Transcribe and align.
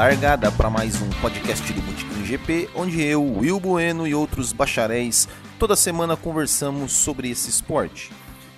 largada 0.00 0.50
para 0.50 0.70
mais 0.70 1.02
um 1.02 1.10
podcast 1.20 1.70
do 1.74 1.82
Botequim 1.82 2.24
GP, 2.24 2.70
onde 2.74 3.02
eu, 3.02 3.22
Will 3.22 3.60
Bueno 3.60 4.06
e 4.06 4.14
outros 4.14 4.50
bacharéis 4.50 5.28
toda 5.58 5.76
semana 5.76 6.16
conversamos 6.16 6.92
sobre 6.92 7.28
esse 7.28 7.50
esporte. 7.50 8.10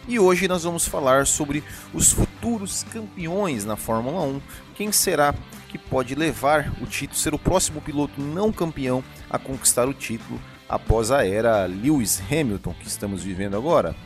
E 0.07 0.21
hoje 0.21 0.47
nós 0.47 0.63
vamos 0.63 0.87
falar 0.87 1.27
sobre 1.27 1.65
os 1.93 2.13
futuros 2.13 2.85
campeões 2.85 3.65
na 3.65 3.75
Fórmula 3.75 4.23
1. 4.23 4.41
Quem 4.77 4.93
será 4.93 5.35
que 5.69 5.77
pode 5.77 6.15
levar 6.15 6.73
o 6.81 6.87
título, 6.87 7.19
ser 7.19 7.35
o 7.35 7.39
próximo 7.41 7.81
piloto 7.81 8.21
não 8.21 8.53
campeão 8.53 9.03
a 9.29 9.37
conquistar 9.37 9.89
o 9.89 9.93
título 9.93 10.41
após 10.69 11.11
a 11.11 11.27
era 11.27 11.67
Lewis 11.67 12.23
Hamilton 12.31 12.73
que 12.75 12.87
estamos 12.87 13.25
vivendo 13.25 13.57
agora? 13.57 13.97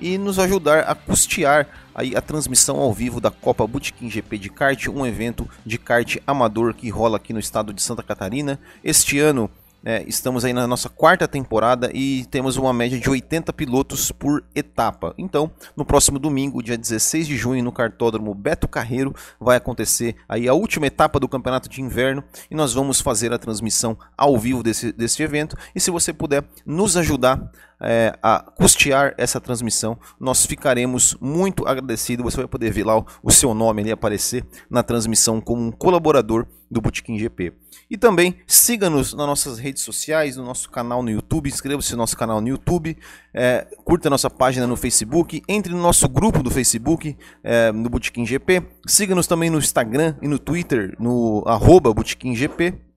e 0.00 0.18
nos 0.18 0.40
ajudar 0.40 0.80
a 0.80 0.96
custear 0.96 1.68
aí 1.94 2.16
a 2.16 2.20
transmissão 2.20 2.80
ao 2.80 2.92
vivo 2.92 3.20
da 3.20 3.30
Copa 3.30 3.64
Botequim 3.68 4.10
GP 4.10 4.38
de 4.38 4.50
kart, 4.50 4.88
um 4.88 5.06
evento 5.06 5.48
de 5.64 5.78
kart 5.78 6.16
amador 6.26 6.74
que 6.74 6.90
rola 6.90 7.18
aqui 7.18 7.32
no 7.32 7.38
estado 7.38 7.72
de 7.72 7.80
Santa 7.80 8.02
Catarina. 8.02 8.58
Este 8.82 9.20
ano 9.20 9.48
é, 9.84 10.04
estamos 10.06 10.44
aí 10.44 10.52
na 10.52 10.66
nossa 10.66 10.88
quarta 10.88 11.26
temporada 11.26 11.90
e 11.94 12.24
temos 12.26 12.56
uma 12.56 12.72
média 12.72 12.98
de 12.98 13.08
80 13.08 13.52
pilotos 13.52 14.12
por 14.12 14.44
etapa. 14.54 15.14
Então, 15.16 15.50
no 15.76 15.84
próximo 15.84 16.18
domingo, 16.18 16.62
dia 16.62 16.76
16 16.76 17.26
de 17.26 17.36
junho, 17.36 17.64
no 17.64 17.72
cartódromo 17.72 18.34
Beto 18.34 18.68
Carreiro, 18.68 19.14
vai 19.38 19.56
acontecer 19.56 20.16
aí 20.28 20.48
a 20.48 20.54
última 20.54 20.86
etapa 20.86 21.18
do 21.18 21.28
campeonato 21.28 21.68
de 21.68 21.80
inverno 21.80 22.22
e 22.50 22.54
nós 22.54 22.74
vamos 22.74 23.00
fazer 23.00 23.32
a 23.32 23.38
transmissão 23.38 23.96
ao 24.16 24.38
vivo 24.38 24.62
desse, 24.62 24.92
desse 24.92 25.22
evento. 25.22 25.56
E 25.74 25.80
se 25.80 25.90
você 25.90 26.12
puder 26.12 26.44
nos 26.66 26.96
ajudar 26.96 27.50
é, 27.80 28.16
a 28.22 28.40
custear 28.40 29.14
essa 29.16 29.40
transmissão, 29.40 29.98
nós 30.18 30.44
ficaremos 30.44 31.16
muito 31.20 31.66
agradecidos. 31.66 32.24
Você 32.24 32.38
vai 32.38 32.48
poder 32.48 32.70
ver 32.70 32.84
lá 32.84 33.04
o, 33.22 33.30
seu 33.30 33.54
nome 33.54 33.82
ali 33.82 33.90
aparecer 33.90 34.44
na 34.68 34.82
transmissão 34.82 35.40
como 35.40 35.62
um 35.62 35.70
colaborador 35.70 36.46
do 36.70 36.80
Botequim 36.80 37.18
GP. 37.18 37.52
E 37.90 37.96
também 37.96 38.36
siga-nos 38.46 39.12
nas 39.12 39.26
nossas 39.26 39.58
redes 39.58 39.82
sociais, 39.82 40.36
no 40.36 40.44
nosso 40.44 40.70
canal 40.70 41.02
no 41.02 41.10
YouTube, 41.10 41.48
inscreva-se 41.48 41.90
no 41.92 41.98
nosso 41.98 42.16
canal 42.16 42.40
no 42.40 42.48
YouTube, 42.48 42.96
é, 43.34 43.66
curta 43.84 44.08
nossa 44.08 44.30
página 44.30 44.66
no 44.66 44.76
Facebook, 44.76 45.42
entre 45.48 45.72
no 45.72 45.80
nosso 45.80 46.08
grupo 46.08 46.42
do 46.42 46.50
Facebook, 46.50 47.16
é, 47.42 47.72
no 47.72 47.88
Botequim 47.88 48.24
GP, 48.24 48.62
siga-nos 48.86 49.26
também 49.26 49.50
no 49.50 49.58
Instagram 49.58 50.14
e 50.22 50.28
no 50.28 50.38
Twitter, 50.38 50.94
no 51.00 51.42
arroba 51.46 51.92
Botequim 51.92 52.36
GP. 52.36 52.89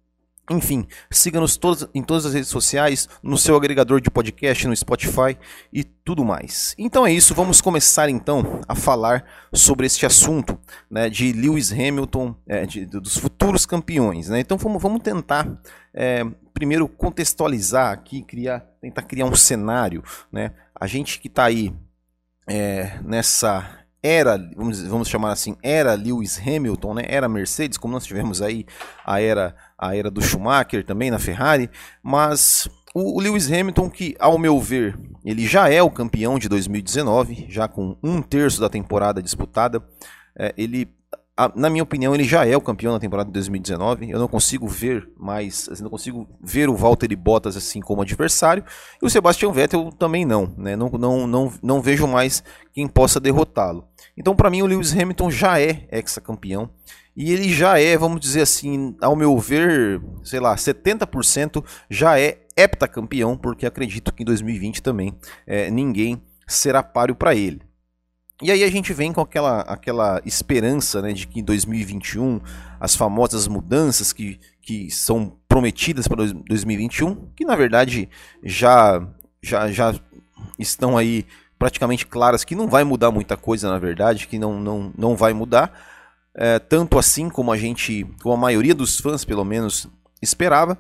Enfim, 0.50 0.86
siga-nos 1.10 1.58
em 1.94 2.04
todas 2.04 2.26
as 2.26 2.34
redes 2.34 2.50
sociais, 2.50 3.08
no 3.22 3.38
seu 3.38 3.56
agregador 3.56 4.02
de 4.02 4.12
podcast, 4.12 4.68
no 4.68 4.76
Spotify 4.76 5.38
e 5.72 5.86
tudo 5.86 6.26
mais. 6.26 6.76
Então 6.78 7.08
é 7.08 7.14
isso, 7.14 7.34
vamos 7.34 7.62
começar 7.62 8.10
então 8.10 8.60
a 8.68 8.76
falar 8.76 9.24
sobre 9.54 9.86
este 9.86 10.06
assunto 10.06 10.60
né, 10.92 11.10
de 11.10 11.32
Lewis 11.32 11.72
Hamilton, 11.72 12.36
é, 12.46 12.66
de, 12.66 12.86
dos 12.86 13.18
futuros 13.18 13.66
campeões. 13.66 14.28
Né? 14.28 14.42
Então 14.42 14.58
vamos, 14.58 14.82
vamos 14.82 15.02
tentar 15.02 15.48
é, 15.94 16.26
primeiro 16.54 16.90
contextualizar 16.90 17.94
aqui, 17.94 18.22
criar, 18.22 18.60
tentar 18.82 19.04
criar 19.04 19.26
um 19.26 19.36
cenário. 19.36 20.04
Né? 20.30 20.52
A 20.76 20.88
gente 20.88 21.22
que 21.22 21.30
está 21.30 21.46
aí 21.46 21.74
é, 22.46 23.00
nessa 23.02 23.83
era, 24.04 24.38
vamos, 24.56 24.84
vamos 24.84 25.08
chamar 25.08 25.32
assim, 25.32 25.56
era 25.64 25.96
Lewis 25.96 26.38
Hamilton, 26.38 26.96
né? 26.96 27.04
Era 27.08 27.30
Mercedes, 27.30 27.78
como 27.78 27.94
nós 27.94 28.06
tivemos 28.06 28.42
aí 28.42 28.66
a 29.06 29.22
era 29.22 29.56
a 29.78 29.96
era 29.96 30.12
do 30.12 30.22
Schumacher 30.22 30.86
também 30.86 31.10
na 31.10 31.20
Ferrari, 31.20 31.70
mas 32.02 32.70
o, 32.94 33.18
o 33.18 33.22
Lewis 33.22 33.50
Hamilton 33.50 33.90
que, 33.90 34.16
ao 34.20 34.38
meu 34.38 34.60
ver, 34.60 35.00
ele 35.24 35.48
já 35.48 35.70
é 35.70 35.82
o 35.82 35.90
campeão 35.90 36.38
de 36.38 36.50
2019, 36.50 37.46
já 37.48 37.68
com 37.68 37.98
um 38.04 38.22
terço 38.22 38.60
da 38.60 38.68
temporada 38.68 39.22
disputada, 39.22 39.82
é, 40.38 40.54
ele 40.58 40.90
na 41.56 41.68
minha 41.68 41.82
opinião, 41.82 42.14
ele 42.14 42.24
já 42.24 42.46
é 42.46 42.56
o 42.56 42.62
campeão 42.62 42.94
da 42.94 43.00
temporada 43.00 43.28
de 43.28 43.34
2019. 43.34 44.10
Eu 44.10 44.20
não 44.20 44.28
consigo 44.28 44.68
ver 44.68 45.10
mais, 45.18 45.68
assim, 45.72 45.82
não 45.82 45.90
consigo 45.90 46.28
ver 46.40 46.70
o 46.70 46.76
Valtteri 46.76 47.16
Bottas 47.16 47.58
assim 47.58 47.82
como 47.82 48.04
adversário. 48.04 48.64
E 49.02 49.06
o 49.06 49.10
Sebastian 49.10 49.52
Vettel 49.52 49.92
também 49.98 50.26
não, 50.26 50.54
né? 50.56 50.76
Não, 50.76 50.90
não, 50.90 51.26
não, 51.26 51.54
não 51.62 51.82
vejo 51.82 52.06
mais 52.06 52.44
quem 52.72 52.88
possa 52.88 53.20
derrotá-lo. 53.20 53.88
Então, 54.16 54.36
para 54.36 54.50
mim, 54.50 54.62
o 54.62 54.66
Lewis 54.66 54.94
Hamilton 54.94 55.32
já 55.32 55.60
é 55.60 55.88
ex-campeão. 55.92 56.70
E 57.16 57.32
ele 57.32 57.52
já 57.54 57.80
é, 57.80 57.96
vamos 57.96 58.20
dizer 58.20 58.42
assim, 58.42 58.96
ao 59.00 59.16
meu 59.16 59.38
ver, 59.38 60.02
sei 60.24 60.40
lá, 60.40 60.56
70% 60.56 61.64
já 61.90 62.20
é 62.20 62.40
heptacampeão, 62.58 63.38
porque 63.38 63.66
acredito 63.66 64.14
que 64.14 64.24
em 64.24 64.26
2020 64.26 64.82
também 64.82 65.16
é, 65.46 65.70
ninguém 65.70 66.22
será 66.48 66.82
páreo 66.82 67.16
para 67.16 67.36
ele. 67.36 67.62
E 68.42 68.52
aí 68.52 68.64
a 68.64 68.70
gente 68.70 68.92
vem 68.94 69.14
com 69.14 69.22
aquela, 69.22 69.62
aquela 69.62 70.22
esperança 70.26 71.02
né, 71.02 71.14
de 71.14 71.28
que 71.28 71.40
em 71.40 71.44
2021 71.44 72.42
as 72.80 72.96
famosas 72.96 73.48
mudanças 73.48 74.12
que, 74.12 74.40
que 74.62 74.90
são 74.90 75.38
prometidas 75.48 76.08
para 76.08 76.26
2021, 76.26 77.30
que 77.36 77.46
na 77.46 77.56
verdade 77.56 78.10
já, 78.44 79.08
já, 79.42 79.72
já 79.72 79.94
estão 80.58 80.98
aí 80.98 81.26
praticamente 81.64 82.06
claras 82.06 82.44
que 82.44 82.56
não 82.56 82.68
vai 82.68 82.84
mudar 82.84 83.10
muita 83.10 83.38
coisa 83.38 83.70
na 83.70 83.80
verdade, 83.80 84.28
que 84.28 84.38
não, 84.38 84.60
não, 84.60 84.92
não 84.98 85.16
vai 85.16 85.32
mudar, 85.32 85.72
é, 86.36 86.60
tanto 86.60 87.00
assim 87.00 87.30
como 87.30 87.54
a 87.54 87.58
gente, 87.58 88.06
como 88.22 88.36
a 88.36 88.38
maioria 88.38 88.76
dos 88.76 89.00
fãs 89.00 89.24
pelo 89.24 89.46
menos 89.46 89.88
esperava. 90.22 90.78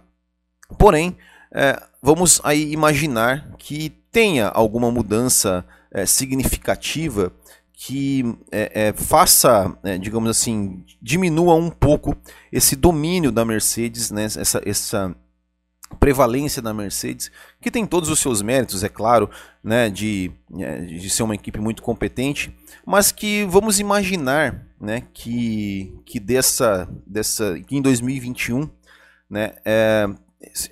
Porém, 0.77 1.15
é, 1.53 1.81
vamos 2.01 2.41
aí 2.43 2.73
imaginar 2.73 3.55
que 3.57 3.91
tenha 4.11 4.49
alguma 4.49 4.91
mudança 4.91 5.63
é, 5.89 6.05
significativa 6.05 7.31
que 7.71 8.37
é, 8.51 8.87
é, 8.87 8.93
faça, 8.93 9.73
é, 9.85 9.97
digamos 9.97 10.29
assim, 10.29 10.83
diminua 11.01 11.55
um 11.55 11.69
pouco 11.69 12.13
esse 12.51 12.75
domínio 12.75 13.31
da 13.31 13.45
Mercedes, 13.45 14.11
né, 14.11 14.25
essa, 14.25 14.61
essa 14.65 15.15
prevalência 15.93 16.61
da 16.61 16.73
Mercedes, 16.73 17.31
que 17.61 17.71
tem 17.71 17.85
todos 17.85 18.09
os 18.09 18.19
seus 18.19 18.41
méritos, 18.41 18.83
é 18.83 18.89
claro, 18.89 19.29
né, 19.63 19.89
de, 19.89 20.31
é, 20.59 20.81
de 20.81 21.09
ser 21.09 21.23
uma 21.23 21.35
equipe 21.35 21.59
muito 21.59 21.81
competente, 21.81 22.55
mas 22.85 23.11
que 23.11 23.45
vamos 23.45 23.79
imaginar 23.79 24.65
né, 24.79 25.03
que, 25.13 25.93
que 26.05 26.19
dessa, 26.19 26.89
dessa 27.05 27.59
que 27.59 27.77
em 27.77 27.81
2021 27.81 28.69
né, 29.29 29.53
é, 29.63 30.07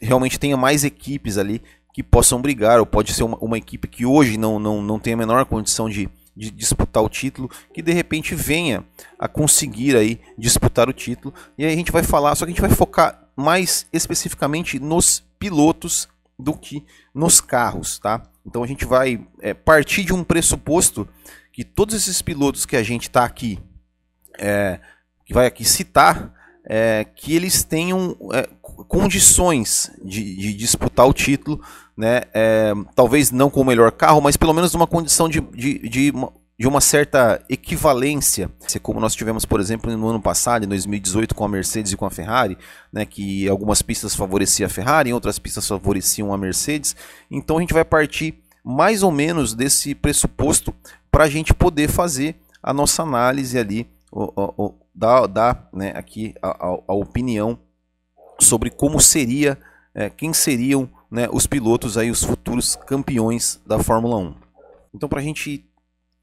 realmente 0.01 0.39
tenha 0.39 0.57
mais 0.57 0.83
equipes 0.83 1.37
ali 1.37 1.61
que 1.93 2.03
possam 2.03 2.41
brigar, 2.41 2.79
ou 2.79 2.85
pode 2.85 3.13
ser 3.13 3.23
uma, 3.23 3.37
uma 3.37 3.57
equipe 3.57 3.87
que 3.87 4.05
hoje 4.05 4.37
não, 4.37 4.59
não, 4.59 4.81
não 4.81 4.99
tem 4.99 5.13
a 5.13 5.17
menor 5.17 5.45
condição 5.45 5.89
de, 5.89 6.09
de 6.35 6.49
disputar 6.49 7.03
o 7.03 7.09
título, 7.09 7.49
que 7.73 7.81
de 7.81 7.91
repente 7.91 8.33
venha 8.33 8.83
a 9.19 9.27
conseguir 9.27 9.95
aí 9.95 10.19
disputar 10.37 10.87
o 10.89 10.93
título. 10.93 11.33
E 11.57 11.65
aí 11.65 11.73
a 11.73 11.75
gente 11.75 11.91
vai 11.91 12.03
falar, 12.03 12.35
só 12.35 12.45
que 12.45 12.51
a 12.51 12.53
gente 12.53 12.61
vai 12.61 12.69
focar 12.69 13.20
mais 13.35 13.87
especificamente 13.91 14.79
nos 14.79 15.23
pilotos 15.39 16.07
do 16.37 16.53
que 16.53 16.83
nos 17.13 17.39
carros, 17.41 17.99
tá? 17.99 18.23
Então 18.45 18.63
a 18.63 18.67
gente 18.67 18.85
vai 18.85 19.25
é, 19.39 19.53
partir 19.53 20.03
de 20.03 20.13
um 20.13 20.23
pressuposto 20.23 21.07
que 21.51 21.63
todos 21.63 21.95
esses 21.95 22.21
pilotos 22.21 22.65
que 22.65 22.75
a 22.75 22.83
gente 22.83 23.03
está 23.03 23.23
aqui, 23.23 23.59
é, 24.39 24.79
que 25.25 25.33
vai 25.33 25.45
aqui 25.45 25.63
citar, 25.63 26.33
é, 26.65 27.05
que 27.15 27.35
eles 27.35 27.63
tenham 27.63 28.15
é, 28.33 28.47
condições 28.61 29.91
de, 30.03 30.35
de, 30.35 30.53
disputar 30.53 31.07
o 31.07 31.13
título, 31.13 31.61
né? 31.97 32.21
É, 32.33 32.73
talvez 32.95 33.31
não 33.31 33.49
com 33.49 33.61
o 33.61 33.65
melhor 33.65 33.91
carro, 33.91 34.21
mas 34.21 34.37
pelo 34.37 34.53
menos 34.53 34.73
uma 34.73 34.87
condição 34.87 35.27
de, 35.27 35.41
de, 35.41 35.79
de, 35.89 36.13
de 36.61 36.67
uma 36.67 36.79
certa 36.79 37.43
equivalência, 37.49 38.47
como 38.83 38.99
nós 38.99 39.15
tivemos, 39.15 39.45
por 39.45 39.59
exemplo, 39.59 39.97
no 39.97 40.07
ano 40.07 40.21
passado, 40.21 40.63
em 40.63 40.67
2018, 40.67 41.33
com 41.33 41.43
a 41.43 41.49
Mercedes 41.49 41.91
e 41.91 41.97
com 41.97 42.05
a 42.05 42.11
Ferrari, 42.11 42.55
né, 42.93 43.03
que 43.03 43.49
algumas 43.49 43.81
pistas 43.81 44.13
favoreciam 44.15 44.67
a 44.67 44.69
Ferrari, 44.69 45.09
em 45.09 45.13
outras 45.13 45.39
pistas 45.39 45.67
favoreciam 45.67 46.31
a 46.31 46.37
Mercedes. 46.37 46.95
Então 47.31 47.57
a 47.57 47.61
gente 47.61 47.73
vai 47.73 47.83
partir 47.83 48.35
mais 48.63 49.01
ou 49.01 49.09
menos 49.09 49.55
desse 49.55 49.95
pressuposto 49.95 50.71
para 51.09 51.23
a 51.23 51.27
gente 51.27 51.51
poder 51.51 51.89
fazer 51.89 52.35
a 52.61 52.71
nossa 52.71 53.01
análise 53.01 53.57
ali, 53.57 53.89
dar, 54.93 55.25
dar 55.25 55.67
né, 55.73 55.93
aqui 55.95 56.35
a, 56.43 56.49
a, 56.49 56.79
a, 56.89 56.93
opinião 56.93 57.57
sobre 58.39 58.69
como 58.69 59.01
seria, 59.01 59.57
é, 59.95 60.11
quem 60.11 60.31
seriam 60.31 60.87
né, 61.09 61.27
os 61.31 61.47
pilotos 61.47 61.97
aí, 61.97 62.11
os 62.11 62.23
futuros 62.23 62.75
campeões 62.75 63.59
da 63.65 63.79
Fórmula 63.79 64.17
1. 64.17 64.35
Então, 64.93 65.09
para 65.09 65.21
a 65.21 65.23
gente 65.23 65.65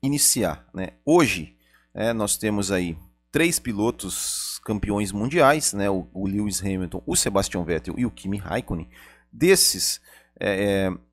iniciar, 0.03 0.67
né, 0.73 0.91
hoje 1.05 1.57
é, 1.95 2.13
nós 2.13 2.37
temos 2.37 2.71
aí 2.71 2.97
três 3.31 3.59
pilotos 3.59 4.61
campeões 4.65 5.13
mundiais, 5.13 5.73
né, 5.73 5.91
o, 5.91 6.09
o 6.13 6.27
Lewis 6.27 6.61
Hamilton, 6.61 7.03
o 7.07 7.17
Sebastian 7.17 7.65
Vettel 7.65 7.95
e 7.99 8.07
o 8.07 8.11
Kimi 8.11 8.39
Raikkonen. 8.39 8.89
Desses, 9.33 10.01
é, 10.39 10.89
é 10.89 11.09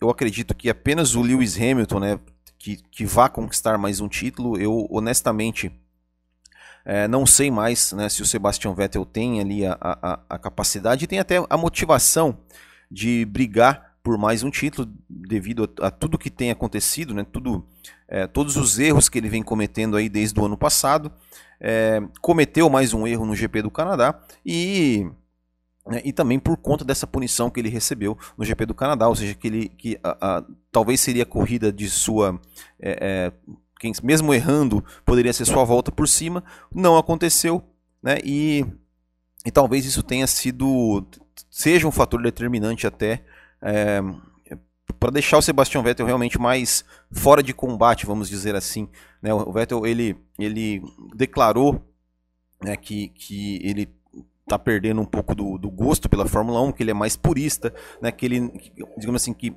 eu 0.00 0.10
acredito 0.10 0.54
que 0.54 0.68
apenas 0.68 1.14
o 1.14 1.22
Lewis 1.22 1.56
Hamilton, 1.56 2.00
né, 2.00 2.20
que, 2.58 2.76
que 2.76 3.04
vá 3.04 3.28
conquistar 3.28 3.76
mais 3.76 4.00
um 4.00 4.08
título. 4.08 4.56
Eu 4.56 4.86
honestamente 4.90 5.72
é, 6.84 7.06
não 7.06 7.26
sei 7.26 7.50
mais 7.50 7.92
né, 7.92 8.08
se 8.08 8.22
o 8.22 8.26
Sebastian 8.26 8.74
Vettel 8.74 9.04
tem 9.04 9.40
ali 9.40 9.66
a, 9.66 9.76
a, 9.80 10.20
a, 10.28 10.38
capacidade 10.38 11.04
e 11.04 11.08
tem 11.08 11.18
até 11.18 11.36
a 11.48 11.56
motivação 11.56 12.38
de 12.90 13.24
brigar 13.24 13.91
por 14.02 14.18
mais 14.18 14.42
um 14.42 14.50
título 14.50 14.90
devido 15.08 15.70
a, 15.80 15.86
a 15.86 15.90
tudo 15.90 16.18
que 16.18 16.30
tem 16.30 16.50
acontecido, 16.50 17.14
né, 17.14 17.24
tudo, 17.24 17.66
é, 18.08 18.26
todos 18.26 18.56
os 18.56 18.78
erros 18.78 19.08
que 19.08 19.18
ele 19.18 19.28
vem 19.28 19.42
cometendo 19.42 19.96
aí 19.96 20.08
desde 20.08 20.38
o 20.38 20.44
ano 20.44 20.56
passado. 20.56 21.12
É, 21.60 22.02
cometeu 22.20 22.68
mais 22.68 22.92
um 22.92 23.06
erro 23.06 23.24
no 23.24 23.36
GP 23.36 23.62
do 23.62 23.70
Canadá 23.70 24.20
e 24.44 25.06
né, 25.86 26.00
e 26.04 26.12
também 26.12 26.38
por 26.38 26.56
conta 26.56 26.84
dessa 26.84 27.06
punição 27.06 27.50
que 27.50 27.60
ele 27.60 27.68
recebeu 27.68 28.18
no 28.36 28.44
GP 28.44 28.66
do 28.66 28.74
Canadá, 28.74 29.08
ou 29.08 29.14
seja, 29.14 29.34
que 29.34 29.46
ele 29.46 29.68
que 29.68 29.98
a, 30.02 30.38
a, 30.38 30.44
talvez 30.72 31.00
seria 31.00 31.22
a 31.22 31.26
corrida 31.26 31.72
de 31.72 31.88
sua 31.88 32.40
é, 32.80 32.98
é, 33.00 33.32
quem, 33.78 33.92
mesmo 34.02 34.32
errando 34.32 34.84
poderia 35.04 35.32
ser 35.32 35.44
sua 35.44 35.64
volta 35.64 35.90
por 35.90 36.06
cima, 36.06 36.44
não 36.72 36.96
aconteceu, 36.96 37.62
né? 38.02 38.18
E, 38.24 38.64
e 39.44 39.50
talvez 39.50 39.84
isso 39.84 40.02
tenha 40.02 40.26
sido 40.26 41.04
seja 41.50 41.86
um 41.88 41.92
fator 41.92 42.22
determinante 42.22 42.86
até 42.86 43.24
é, 43.62 44.00
para 44.98 45.10
deixar 45.10 45.38
o 45.38 45.42
Sebastian 45.42 45.82
Vettel 45.82 46.06
realmente 46.06 46.38
mais 46.38 46.84
fora 47.10 47.42
de 47.42 47.52
combate, 47.52 48.06
vamos 48.06 48.28
dizer 48.28 48.54
assim. 48.54 48.88
Né? 49.20 49.32
O 49.32 49.52
Vettel 49.52 49.86
ele, 49.86 50.16
ele 50.38 50.82
declarou 51.14 51.80
né, 52.62 52.76
que, 52.76 53.08
que 53.08 53.60
ele 53.62 53.88
tá 54.46 54.58
perdendo 54.58 55.00
um 55.00 55.04
pouco 55.04 55.34
do, 55.34 55.56
do, 55.58 55.70
gosto 55.70 56.08
pela 56.08 56.26
Fórmula 56.26 56.60
1, 56.62 56.72
que 56.72 56.82
ele 56.82 56.90
é 56.90 56.94
mais 56.94 57.16
purista, 57.16 57.72
né? 58.00 58.12
Que 58.12 58.26
ele, 58.26 58.52
digamos 58.98 59.22
assim, 59.22 59.32
que 59.32 59.54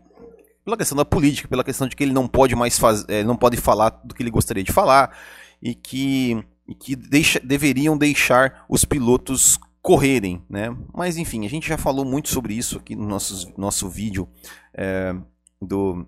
pela 0.64 0.78
questão 0.78 0.96
da 0.96 1.06
política, 1.06 1.48
pela 1.48 1.64
questão 1.64 1.88
de 1.88 1.96
que 1.96 2.04
ele 2.04 2.14
não 2.14 2.28
pode 2.28 2.56
mais 2.56 2.80
fazer, 2.80 3.06
é, 3.12 3.24
não 3.24 3.36
pode 3.36 3.58
falar 3.58 3.90
do 4.04 4.16
que 4.16 4.24
ele 4.24 4.32
gostaria 4.32 4.64
de 4.64 4.72
falar 4.72 5.16
e 5.62 5.76
que, 5.76 6.44
e 6.68 6.74
que 6.74 6.96
deixa, 6.96 7.40
deveriam 7.40 7.98
deixar 7.98 8.66
os 8.68 8.84
pilotos 8.84 9.60
correrem, 9.86 10.42
né? 10.50 10.76
Mas 10.92 11.16
enfim, 11.16 11.46
a 11.46 11.50
gente 11.50 11.70
já 11.70 11.78
falou 11.78 12.04
muito 12.04 12.30
sobre 12.30 12.56
isso 12.56 12.80
aqui 12.80 12.96
no 12.96 13.06
nosso, 13.06 13.54
nosso 13.56 13.88
vídeo 13.88 14.28
é, 14.74 15.16
do, 15.62 16.08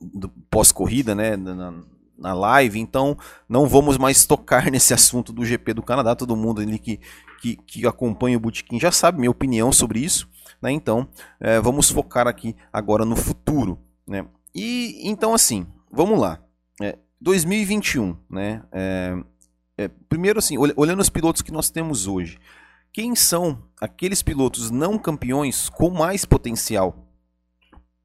do 0.00 0.30
pós-corrida, 0.50 1.14
né? 1.14 1.36
Na, 1.36 1.74
na 2.16 2.32
live, 2.32 2.80
então 2.80 3.18
não 3.46 3.66
vamos 3.66 3.98
mais 3.98 4.24
tocar 4.24 4.64
nesse 4.72 4.94
assunto 4.94 5.30
do 5.30 5.44
GP 5.44 5.74
do 5.74 5.82
Canadá. 5.82 6.16
Todo 6.16 6.34
mundo 6.34 6.62
ali 6.62 6.78
que, 6.78 6.98
que, 7.42 7.56
que 7.56 7.86
acompanha 7.86 8.38
o 8.38 8.40
Botequim 8.40 8.80
já 8.80 8.90
sabe 8.90 9.18
minha 9.18 9.30
opinião 9.30 9.70
sobre 9.70 10.00
isso, 10.00 10.26
né? 10.62 10.72
Então 10.72 11.06
é, 11.38 11.60
vamos 11.60 11.90
focar 11.90 12.26
aqui 12.26 12.56
agora 12.72 13.04
no 13.04 13.14
futuro, 13.14 13.78
né? 14.08 14.24
E 14.54 15.02
então 15.02 15.34
assim, 15.34 15.66
vamos 15.92 16.18
lá. 16.18 16.42
É, 16.80 16.96
2021, 17.20 18.16
né? 18.30 18.62
É, 18.72 19.22
é, 19.76 19.88
primeiro 20.08 20.38
assim, 20.38 20.56
olhando 20.76 21.00
os 21.00 21.10
pilotos 21.10 21.42
que 21.42 21.52
nós 21.52 21.70
temos 21.70 22.06
hoje, 22.06 22.38
quem 22.92 23.14
são 23.14 23.62
aqueles 23.80 24.22
pilotos 24.22 24.70
não 24.70 24.98
campeões 24.98 25.68
com 25.68 25.90
mais 25.90 26.24
potencial 26.24 27.08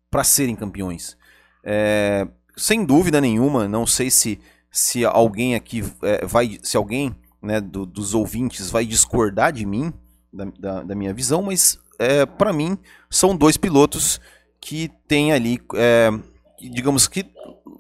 para 0.10 0.24
serem 0.24 0.56
campeões? 0.56 1.16
É, 1.64 2.28
sem 2.58 2.84
dúvida 2.84 3.22
nenhuma, 3.22 3.68
não 3.68 3.86
sei 3.86 4.10
se, 4.10 4.40
se 4.72 5.06
alguém 5.06 5.54
aqui 5.56 5.84
é, 6.02 6.26
vai. 6.26 6.60
Se 6.64 6.76
alguém 6.76 7.16
né, 7.42 7.62
do, 7.62 7.86
dos 7.86 8.14
ouvintes 8.14 8.70
vai 8.70 8.86
discordar 8.86 9.54
de 9.54 9.66
mim, 9.66 9.94
da, 10.34 10.46
da, 10.60 10.84
da 10.84 10.96
minha 10.96 11.14
visão, 11.14 11.44
mas 11.44 11.80
é, 12.00 12.26
para 12.26 12.52
mim 12.52 12.78
são 13.10 13.36
dois 13.36 13.58
pilotos 13.58 14.20
que 14.60 14.90
tem 15.08 15.32
ali, 15.32 15.62
é, 15.76 16.10
digamos 16.60 17.08
que 17.08 17.26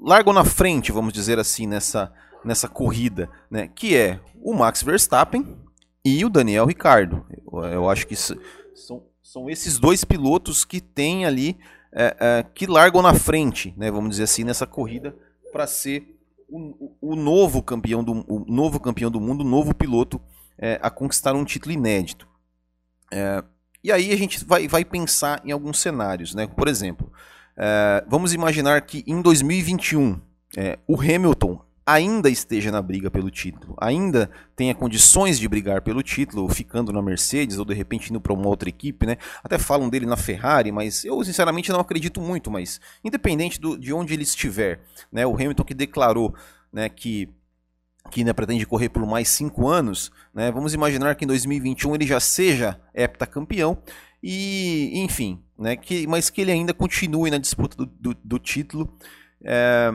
largam 0.01 0.31
na 0.31 0.45
frente, 0.45 0.91
vamos 0.91 1.11
dizer 1.11 1.39
assim, 1.39 1.67
nessa, 1.67 2.11
nessa 2.43 2.67
corrida, 2.67 3.29
né, 3.49 3.67
que 3.67 3.95
é 3.95 4.19
o 4.41 4.53
Max 4.53 4.83
Verstappen 4.83 5.57
e 6.03 6.23
o 6.23 6.29
Daniel 6.29 6.65
Ricardo. 6.65 7.25
Eu, 7.51 7.63
eu 7.65 7.89
acho 7.89 8.07
que 8.07 8.15
são, 8.15 9.03
são 9.21 9.49
esses 9.49 9.77
dois 9.77 10.03
pilotos 10.03 10.63
que 10.63 10.79
tem 10.79 11.25
ali 11.25 11.57
é, 11.91 12.15
é, 12.19 12.43
que 12.43 12.67
largam 12.67 13.01
na 13.01 13.13
frente, 13.13 13.73
né, 13.77 13.91
vamos 13.91 14.11
dizer 14.11 14.23
assim, 14.23 14.43
nessa 14.43 14.65
corrida 14.65 15.15
para 15.51 15.65
ser 15.67 16.15
o, 16.47 16.95
o, 17.01 17.15
novo 17.15 17.61
campeão 17.61 18.03
do 18.03 18.25
o 18.27 18.45
novo 18.47 18.79
campeão 18.79 19.11
do 19.11 19.19
mundo, 19.19 19.41
o 19.41 19.47
novo 19.47 19.73
piloto 19.73 20.19
é, 20.57 20.79
a 20.81 20.89
conquistar 20.89 21.33
um 21.33 21.45
título 21.45 21.73
inédito. 21.73 22.27
É, 23.11 23.43
e 23.83 23.91
aí 23.91 24.11
a 24.11 24.17
gente 24.17 24.43
vai, 24.45 24.67
vai 24.67 24.83
pensar 24.83 25.41
em 25.45 25.51
alguns 25.51 25.79
cenários, 25.79 26.33
né? 26.33 26.47
Por 26.47 26.67
exemplo, 26.67 27.11
é, 27.55 28.03
vamos 28.07 28.33
imaginar 28.33 28.81
que 28.81 29.03
em 29.07 29.21
2021 29.21 30.19
é, 30.57 30.77
o 30.87 30.99
Hamilton 30.99 31.61
ainda 31.91 32.29
esteja 32.29 32.71
na 32.71 32.81
briga 32.81 33.09
pelo 33.09 33.31
título, 33.31 33.75
ainda 33.79 34.29
tenha 34.55 34.75
condições 34.75 35.39
de 35.39 35.47
brigar 35.47 35.81
pelo 35.81 36.03
título, 36.03 36.47
ficando 36.47 36.93
na 36.93 37.01
Mercedes 37.01 37.57
ou 37.57 37.65
de 37.65 37.73
repente 37.73 38.11
indo 38.11 38.21
para 38.21 38.31
uma 38.31 38.47
outra 38.47 38.69
equipe, 38.69 39.07
né? 39.07 39.17
Até 39.43 39.57
falam 39.57 39.89
dele 39.89 40.05
na 40.05 40.15
Ferrari, 40.15 40.71
mas 40.71 41.03
eu 41.03 41.23
sinceramente 41.23 41.71
não 41.71 41.79
acredito 41.79 42.21
muito. 42.21 42.51
Mas 42.51 42.79
independente 43.03 43.59
do, 43.59 43.77
de 43.77 43.91
onde 43.91 44.13
ele 44.13 44.21
estiver, 44.21 44.81
né? 45.11 45.25
O 45.25 45.33
Hamilton 45.33 45.63
que 45.63 45.73
declarou, 45.73 46.35
né, 46.71 46.89
que 46.89 47.27
que 48.11 48.21
ainda 48.21 48.33
pretende 48.33 48.65
correr 48.65 48.89
por 48.89 49.05
mais 49.05 49.27
cinco 49.27 49.67
anos, 49.67 50.11
né? 50.33 50.51
Vamos 50.51 50.73
imaginar 50.73 51.15
que 51.15 51.25
em 51.25 51.27
2021 51.27 51.95
ele 51.95 52.07
já 52.07 52.19
seja 52.19 52.79
heptacampeão 52.93 53.77
e, 54.21 54.91
enfim, 54.95 55.43
né? 55.57 55.75
Que, 55.75 56.07
mas 56.07 56.29
que 56.29 56.41
ele 56.41 56.51
ainda 56.51 56.73
continue 56.73 57.29
na 57.29 57.37
disputa 57.37 57.77
do, 57.77 57.85
do, 57.85 58.15
do 58.23 58.39
título 58.39 58.91
é, 59.43 59.93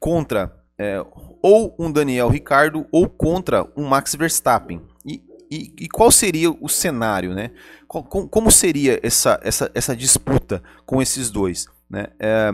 contra 0.00 0.61
é, 0.78 1.04
ou 1.42 1.74
um 1.78 1.90
Daniel 1.90 2.28
Ricardo 2.28 2.86
ou 2.90 3.08
contra 3.08 3.66
um 3.76 3.84
Max 3.84 4.14
Verstappen. 4.14 4.80
E, 5.04 5.22
e, 5.50 5.74
e 5.80 5.88
qual 5.88 6.10
seria 6.10 6.50
o 6.50 6.68
cenário, 6.68 7.34
né? 7.34 7.50
como 7.86 8.50
seria 8.50 8.98
essa, 9.02 9.38
essa, 9.42 9.70
essa 9.74 9.94
disputa 9.94 10.62
com 10.86 11.02
esses 11.02 11.30
dois? 11.30 11.66
Né? 11.90 12.06
É, 12.18 12.52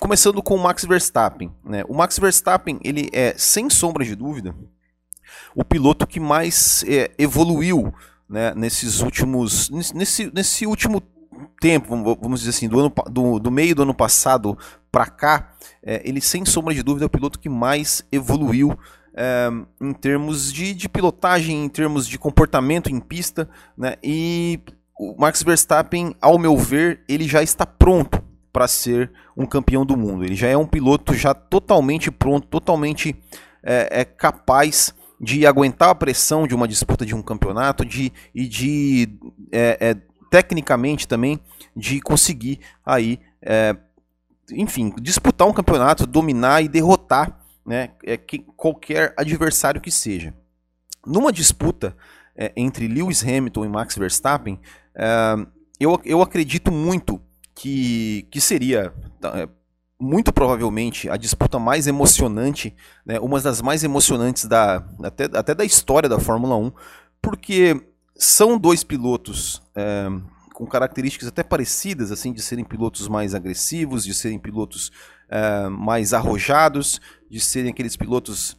começando 0.00 0.42
com 0.42 0.54
o 0.54 0.62
Max 0.62 0.84
Verstappen. 0.84 1.52
Né? 1.62 1.84
O 1.88 1.94
Max 1.94 2.18
Verstappen, 2.18 2.80
ele 2.82 3.10
é, 3.12 3.34
sem 3.36 3.68
sombra 3.68 4.04
de 4.04 4.14
dúvida, 4.14 4.54
o 5.54 5.64
piloto 5.64 6.06
que 6.06 6.18
mais 6.18 6.84
é, 6.84 7.10
evoluiu 7.18 7.92
né, 8.28 8.54
nesses 8.54 9.00
últimos. 9.00 9.70
Nesse, 9.70 10.30
nesse 10.32 10.66
último 10.66 11.02
tempo, 11.60 11.88
vamos 12.20 12.40
dizer 12.40 12.50
assim, 12.50 12.68
do, 12.68 12.78
ano, 12.78 12.94
do, 13.10 13.38
do 13.38 13.50
meio 13.50 13.74
do 13.74 13.82
ano 13.82 13.94
passado 13.94 14.56
para 14.90 15.06
cá, 15.06 15.52
é, 15.82 16.02
ele 16.04 16.20
sem 16.20 16.44
sombra 16.44 16.74
de 16.74 16.82
dúvida 16.82 17.04
é 17.04 17.06
o 17.06 17.10
piloto 17.10 17.38
que 17.38 17.48
mais 17.48 18.04
evoluiu 18.10 18.76
é, 19.14 19.48
em 19.80 19.92
termos 19.92 20.52
de, 20.52 20.74
de, 20.74 20.88
pilotagem, 20.88 21.64
em 21.64 21.68
termos 21.68 22.06
de 22.06 22.18
comportamento 22.18 22.88
em 22.90 23.00
pista, 23.00 23.48
né? 23.76 23.96
E 24.02 24.60
o 24.98 25.14
Max 25.18 25.42
Verstappen, 25.42 26.14
ao 26.20 26.38
meu 26.38 26.56
ver, 26.56 27.00
ele 27.08 27.26
já 27.26 27.42
está 27.42 27.66
pronto 27.66 28.22
para 28.52 28.66
ser 28.66 29.12
um 29.36 29.46
campeão 29.46 29.84
do 29.84 29.96
mundo. 29.96 30.24
Ele 30.24 30.34
já 30.34 30.48
é 30.48 30.56
um 30.56 30.66
piloto 30.66 31.14
já 31.14 31.34
totalmente 31.34 32.10
pronto, 32.10 32.46
totalmente 32.48 33.14
é, 33.62 34.00
é 34.00 34.04
capaz 34.04 34.94
de 35.20 35.46
aguentar 35.46 35.90
a 35.90 35.94
pressão 35.94 36.46
de 36.46 36.54
uma 36.54 36.68
disputa 36.68 37.04
de 37.04 37.14
um 37.14 37.22
campeonato 37.22 37.84
de, 37.84 38.12
e 38.34 38.46
de 38.46 39.08
é, 39.52 39.76
é, 39.80 39.96
tecnicamente 40.30 41.08
também 41.08 41.40
de 41.74 42.00
conseguir 42.00 42.60
aí 42.84 43.18
é, 43.42 43.76
enfim, 44.52 44.92
disputar 45.00 45.46
um 45.46 45.52
campeonato, 45.52 46.06
dominar 46.06 46.62
e 46.62 46.68
derrotar 46.68 47.38
né, 47.64 47.90
é, 48.04 48.16
que, 48.16 48.38
qualquer 48.56 49.14
adversário 49.16 49.80
que 49.80 49.90
seja. 49.90 50.34
Numa 51.06 51.32
disputa 51.32 51.96
é, 52.36 52.52
entre 52.56 52.88
Lewis 52.88 53.22
Hamilton 53.22 53.64
e 53.64 53.68
Max 53.68 53.96
Verstappen, 53.96 54.58
é, 54.94 55.34
eu, 55.78 56.00
eu 56.04 56.22
acredito 56.22 56.72
muito 56.72 57.20
que, 57.54 58.26
que 58.30 58.40
seria, 58.40 58.92
tá, 59.20 59.32
é, 59.38 59.48
muito 60.00 60.32
provavelmente 60.32 61.10
a 61.10 61.16
disputa 61.16 61.58
mais 61.58 61.86
emocionante, 61.86 62.74
né, 63.04 63.18
uma 63.18 63.40
das 63.40 63.60
mais 63.60 63.82
emocionantes 63.82 64.44
da, 64.44 64.84
até, 65.02 65.24
até 65.24 65.54
da 65.54 65.64
história 65.64 66.08
da 66.08 66.20
Fórmula 66.20 66.56
1, 66.56 66.72
porque 67.20 67.80
são 68.16 68.58
dois 68.58 68.82
pilotos 68.82 69.62
é, 69.74 70.08
com 70.58 70.66
características 70.66 71.28
até 71.28 71.44
parecidas, 71.44 72.10
assim, 72.10 72.32
de 72.32 72.42
serem 72.42 72.64
pilotos 72.64 73.06
mais 73.06 73.32
agressivos, 73.32 74.02
de 74.02 74.12
serem 74.12 74.40
pilotos 74.40 74.90
é, 75.30 75.68
mais 75.68 76.12
arrojados, 76.12 77.00
de 77.30 77.38
serem 77.38 77.70
aqueles 77.70 77.96
pilotos, 77.96 78.56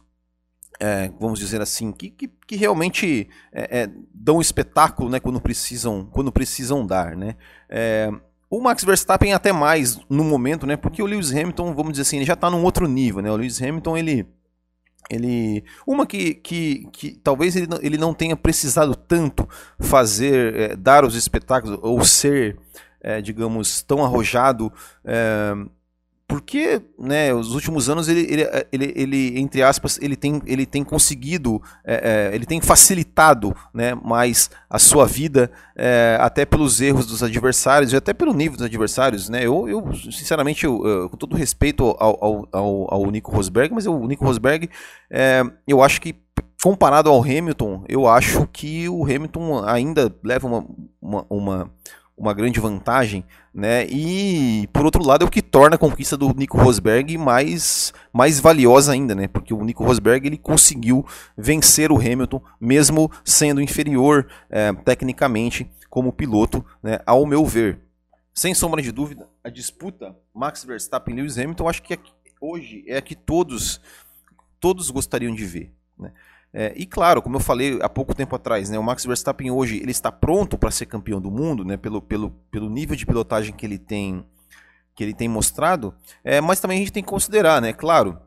é, 0.80 1.12
vamos 1.20 1.38
dizer 1.38 1.60
assim, 1.60 1.92
que, 1.92 2.08
que, 2.08 2.30
que 2.46 2.56
realmente 2.56 3.28
é, 3.52 3.82
é, 3.82 3.90
dão 4.14 4.40
espetáculo, 4.40 5.10
né, 5.10 5.20
quando 5.20 5.38
precisam, 5.42 6.06
quando 6.06 6.32
precisam 6.32 6.86
dar, 6.86 7.14
né. 7.14 7.36
É, 7.68 8.10
o 8.48 8.62
Max 8.62 8.82
Verstappen 8.82 9.34
até 9.34 9.52
mais 9.52 10.00
no 10.08 10.24
momento, 10.24 10.66
né, 10.66 10.78
porque 10.78 11.02
o 11.02 11.06
Lewis 11.06 11.30
Hamilton, 11.30 11.74
vamos 11.74 11.92
dizer 11.92 12.02
assim, 12.02 12.16
ele 12.16 12.24
já 12.24 12.32
está 12.32 12.48
num 12.48 12.64
outro 12.64 12.88
nível, 12.88 13.20
né. 13.20 13.30
O 13.30 13.36
Lewis 13.36 13.60
Hamilton 13.60 13.98
ele 13.98 14.26
ele 15.08 15.64
uma 15.86 16.06
que, 16.06 16.34
que, 16.34 16.88
que 16.92 17.12
talvez 17.12 17.56
ele 17.56 17.66
não, 17.66 17.78
ele 17.82 17.98
não 17.98 18.14
tenha 18.14 18.36
precisado 18.36 18.94
tanto 18.94 19.48
fazer 19.78 20.54
é, 20.54 20.76
dar 20.76 21.04
os 21.04 21.14
espetáculos 21.14 21.78
ou 21.82 22.04
ser 22.04 22.58
é, 23.00 23.20
digamos 23.20 23.82
tão 23.82 24.04
arrojado 24.04 24.72
é, 25.04 25.54
porque 26.30 26.80
né, 26.96 27.34
os 27.34 27.56
últimos 27.56 27.90
anos 27.90 28.08
ele, 28.08 28.20
ele, 28.20 28.46
ele, 28.70 28.92
ele, 28.94 29.40
entre 29.40 29.64
aspas 29.64 29.98
ele 30.00 30.14
tem, 30.14 30.40
ele 30.46 30.64
tem 30.64 30.84
conseguido 30.84 31.60
é, 31.84 32.30
é, 32.30 32.34
ele 32.36 32.46
tem 32.46 32.60
facilitado 32.60 33.52
né, 33.74 33.96
mais 33.96 34.48
a 34.70 34.78
sua 34.78 35.06
vida 35.06 35.50
é, 35.74 36.16
até 36.20 36.46
pelos 36.46 36.80
erros 36.80 37.04
dos 37.04 37.24
adversários 37.24 37.92
e 37.92 37.96
até 37.96 38.14
pelo 38.14 38.32
nível 38.32 38.56
dos 38.56 38.64
adversários 38.64 39.28
né? 39.28 39.44
Eu, 39.44 39.68
eu 39.68 39.92
sinceramente 39.92 40.64
eu, 40.64 40.86
eu, 40.86 41.10
com 41.10 41.16
todo 41.16 41.34
respeito 41.34 41.82
ao, 41.98 42.48
ao, 42.52 42.94
ao, 42.94 43.10
Nico 43.10 43.32
Rosberg 43.32 43.74
mas 43.74 43.86
o 43.86 44.06
Nico 44.06 44.24
Rosberg 44.24 44.70
eu 45.66 45.82
acho 45.82 46.00
que 46.00 46.14
comparado 46.62 47.10
ao 47.10 47.20
Hamilton 47.20 47.82
eu 47.88 48.06
acho 48.06 48.46
que 48.52 48.88
o 48.88 49.02
Hamilton 49.02 49.64
ainda 49.64 50.14
leva 50.22 50.46
uma, 50.46 50.64
uma, 51.02 51.26
uma 51.28 51.70
uma 52.20 52.34
grande 52.34 52.60
vantagem, 52.60 53.24
né? 53.52 53.86
E 53.86 54.68
por 54.74 54.84
outro 54.84 55.02
lado 55.02 55.24
é 55.24 55.26
o 55.26 55.30
que 55.30 55.40
torna 55.40 55.76
a 55.76 55.78
conquista 55.78 56.18
do 56.18 56.34
Nico 56.34 56.58
Rosberg 56.58 57.16
mais, 57.16 57.94
mais 58.12 58.38
valiosa 58.38 58.92
ainda, 58.92 59.14
né? 59.14 59.26
Porque 59.26 59.54
o 59.54 59.64
Nico 59.64 59.82
Rosberg 59.82 60.26
ele 60.26 60.36
conseguiu 60.36 61.04
vencer 61.34 61.90
o 61.90 61.96
Hamilton 61.96 62.42
mesmo 62.60 63.10
sendo 63.24 63.62
inferior 63.62 64.28
é, 64.50 64.70
tecnicamente 64.70 65.66
como 65.88 66.12
piloto, 66.12 66.62
né? 66.82 66.98
Ao 67.06 67.24
meu 67.24 67.46
ver, 67.46 67.80
sem 68.34 68.52
sombra 68.52 68.82
de 68.82 68.92
dúvida, 68.92 69.26
a 69.42 69.48
disputa 69.48 70.14
Max 70.34 70.62
Verstappen 70.62 71.14
e 71.14 71.20
Lewis 71.22 71.38
Hamilton, 71.38 71.68
acho 71.70 71.82
que 71.82 71.98
hoje 72.38 72.84
é 72.86 72.98
a 72.98 73.02
que 73.02 73.14
todos 73.14 73.80
todos 74.60 74.90
gostariam 74.90 75.34
de 75.34 75.46
ver, 75.46 75.72
né? 75.98 76.12
É, 76.52 76.72
e 76.76 76.84
claro, 76.84 77.22
como 77.22 77.36
eu 77.36 77.40
falei 77.40 77.78
há 77.80 77.88
pouco 77.88 78.14
tempo 78.14 78.34
atrás, 78.34 78.68
né, 78.68 78.78
o 78.78 78.82
Max 78.82 79.04
Verstappen 79.06 79.50
hoje 79.52 79.76
ele 79.76 79.92
está 79.92 80.10
pronto 80.10 80.58
para 80.58 80.70
ser 80.70 80.86
campeão 80.86 81.20
do 81.20 81.30
mundo, 81.30 81.64
né, 81.64 81.76
pelo, 81.76 82.02
pelo, 82.02 82.30
pelo 82.50 82.68
nível 82.68 82.96
de 82.96 83.06
pilotagem 83.06 83.54
que 83.54 83.64
ele 83.64 83.78
tem 83.78 84.24
que 84.94 85.04
ele 85.04 85.14
tem 85.14 85.28
mostrado, 85.28 85.94
é, 86.24 86.40
mas 86.40 86.58
também 86.60 86.76
a 86.76 86.80
gente 86.80 86.92
tem 86.92 87.02
que 87.02 87.08
considerar, 87.08 87.62
né, 87.62 87.72
claro, 87.72 88.18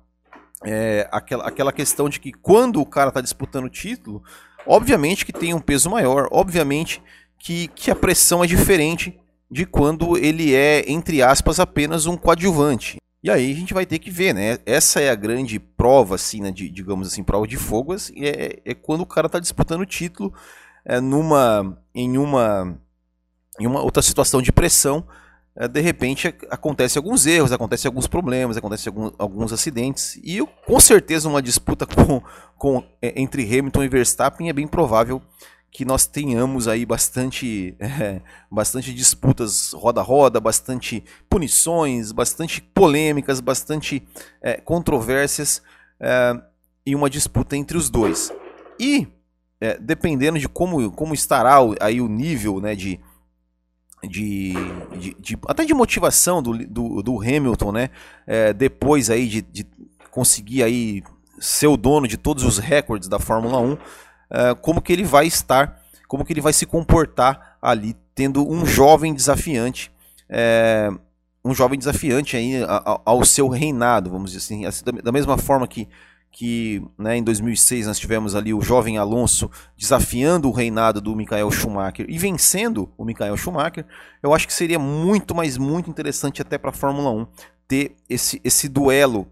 é, 0.63 1.07
aquela, 1.11 1.47
aquela 1.47 1.73
questão 1.73 2.07
de 2.07 2.19
que 2.19 2.31
quando 2.31 2.79
o 2.79 2.85
cara 2.85 3.09
está 3.09 3.19
disputando 3.19 3.65
o 3.65 3.69
título, 3.69 4.23
obviamente 4.65 5.25
que 5.25 5.33
tem 5.33 5.53
um 5.53 5.59
peso 5.59 5.89
maior, 5.89 6.29
obviamente 6.31 7.03
que, 7.37 7.67
que 7.67 7.91
a 7.91 7.95
pressão 7.95 8.41
é 8.43 8.47
diferente 8.47 9.19
de 9.51 9.65
quando 9.65 10.17
ele 10.17 10.55
é, 10.55 10.89
entre 10.89 11.21
aspas, 11.21 11.59
apenas 11.59 12.05
um 12.05 12.17
coadjuvante. 12.17 12.97
E 13.23 13.31
aí 13.31 13.51
a 13.53 13.55
gente 13.55 13.73
vai 13.73 13.85
ter 13.85 13.99
que 13.99 14.11
ver, 14.11 14.33
né? 14.33 14.57
Essa 14.65 14.99
é 14.99 15.09
a 15.09 15.15
grande 15.15 15.57
prova, 15.57 16.15
assim, 16.15 16.41
né, 16.41 16.51
de, 16.51 16.69
digamos 16.69 17.07
assim, 17.07 17.23
prova 17.23 17.47
de 17.47 17.55
fogo, 17.55 17.93
assim, 17.93 18.13
é, 18.17 18.59
é 18.65 18.73
quando 18.73 19.01
o 19.01 19.05
cara 19.05 19.27
está 19.27 19.39
disputando 19.39 19.79
o 19.79 19.85
título 19.85 20.33
é, 20.83 20.99
numa, 20.99 21.77
em, 21.95 22.17
uma, 22.17 22.77
em 23.57 23.65
uma 23.65 23.81
outra 23.81 24.01
situação 24.01 24.41
de 24.41 24.51
pressão, 24.51 25.07
é, 25.55 25.69
de 25.69 25.79
repente 25.79 26.35
acontece 26.49 26.97
alguns 26.97 27.25
erros, 27.25 27.53
acontece 27.53 27.87
alguns 27.87 28.07
problemas, 28.07 28.57
acontece 28.57 28.89
alguns, 28.89 29.13
alguns 29.17 29.53
acidentes, 29.53 30.19
e 30.21 30.45
com 30.67 30.79
certeza 30.81 31.29
uma 31.29 31.41
disputa 31.41 31.85
com, 31.87 32.21
com, 32.57 32.83
é, 33.01 33.21
entre 33.21 33.43
Hamilton 33.43 33.83
e 33.83 33.87
Verstappen 33.87 34.49
é 34.49 34.53
bem 34.53 34.67
provável 34.67 35.21
que 35.73 35.83
nós 35.83 36.05
tenhamos 36.05 36.67
aí 36.67 36.85
bastante, 36.85 37.75
é, 37.81 38.21
bastante 38.49 38.93
disputas 38.93 39.73
roda 39.73 39.99
a 40.01 40.03
roda, 40.03 40.39
bastante 40.39 41.03
punições, 41.27 42.11
bastante 42.11 42.61
polêmicas, 42.61 43.39
bastante 43.39 44.07
é, 44.39 44.61
controvérsias 44.61 45.63
é, 45.99 46.39
e 46.85 46.95
uma 46.95 47.09
disputa 47.09 47.57
entre 47.57 47.75
os 47.75 47.89
dois. 47.89 48.31
E 48.79 49.07
é, 49.59 49.77
dependendo 49.79 50.37
de 50.37 50.47
como, 50.47 50.91
como 50.91 51.13
estará 51.13 51.57
aí 51.79 51.99
o 51.99 52.07
nível 52.07 52.61
né, 52.61 52.75
de, 52.75 52.99
de, 54.03 54.53
de, 54.99 55.15
de, 55.19 55.37
até 55.47 55.65
de 55.65 55.73
motivação 55.73 56.43
do, 56.43 56.55
do, 56.67 57.01
do 57.01 57.19
Hamilton, 57.19 57.71
né, 57.71 57.89
é, 58.27 58.53
depois 58.53 59.09
aí 59.09 59.27
de, 59.27 59.41
de 59.41 59.65
conseguir 60.11 60.61
aí 60.61 61.01
ser 61.39 61.67
o 61.67 61.77
dono 61.77 62.07
de 62.07 62.17
todos 62.17 62.43
os 62.43 62.59
recordes 62.59 63.09
da 63.09 63.17
Fórmula 63.17 63.59
1 63.59 63.77
uh, 64.33 64.55
como 64.55 64.81
que 64.81 64.91
ele 64.91 65.03
vai 65.03 65.27
estar, 65.27 65.79
como 66.07 66.25
que 66.25 66.33
ele 66.33 66.41
vai 66.41 66.53
se 66.53 66.65
comportar 66.65 67.57
ali, 67.61 67.95
tendo 68.15 68.49
um 68.49 68.65
jovem 68.65 69.13
desafiante, 69.13 69.91
é, 70.29 70.89
um 71.43 71.53
jovem 71.53 71.77
desafiante 71.77 72.37
aí 72.37 72.53
ao 73.05 73.23
seu 73.25 73.47
reinado, 73.47 74.09
vamos 74.09 74.31
dizer 74.31 74.43
assim, 74.43 74.65
assim 74.65 74.83
da 75.03 75.11
mesma 75.11 75.37
forma 75.37 75.67
que 75.67 75.87
que 76.33 76.83
né, 76.97 77.15
em 77.15 77.23
2006 77.23 77.85
nós 77.85 77.99
tivemos 77.99 78.35
ali 78.35 78.55
o 78.55 78.61
jovem 78.61 78.97
Alonso 78.97 79.51
desafiando 79.77 80.49
o 80.49 80.51
reinado 80.51 80.99
do 80.99 81.15
Michael 81.15 81.51
Schumacher 81.51 82.07
e 82.09 82.17
vencendo 82.17 82.91
o 82.97 83.05
Michael 83.05 83.37
Schumacher, 83.37 83.85
eu 84.21 84.33
acho 84.33 84.47
que 84.47 84.53
seria 84.53 84.79
muito, 84.79 85.35
mas 85.35 85.59
muito 85.59 85.91
interessante 85.91 86.41
até 86.41 86.57
para 86.57 86.71
a 86.71 86.73
Fórmula 86.73 87.11
1 87.11 87.27
ter 87.67 87.95
esse, 88.09 88.41
esse 88.43 88.67
duelo 88.67 89.27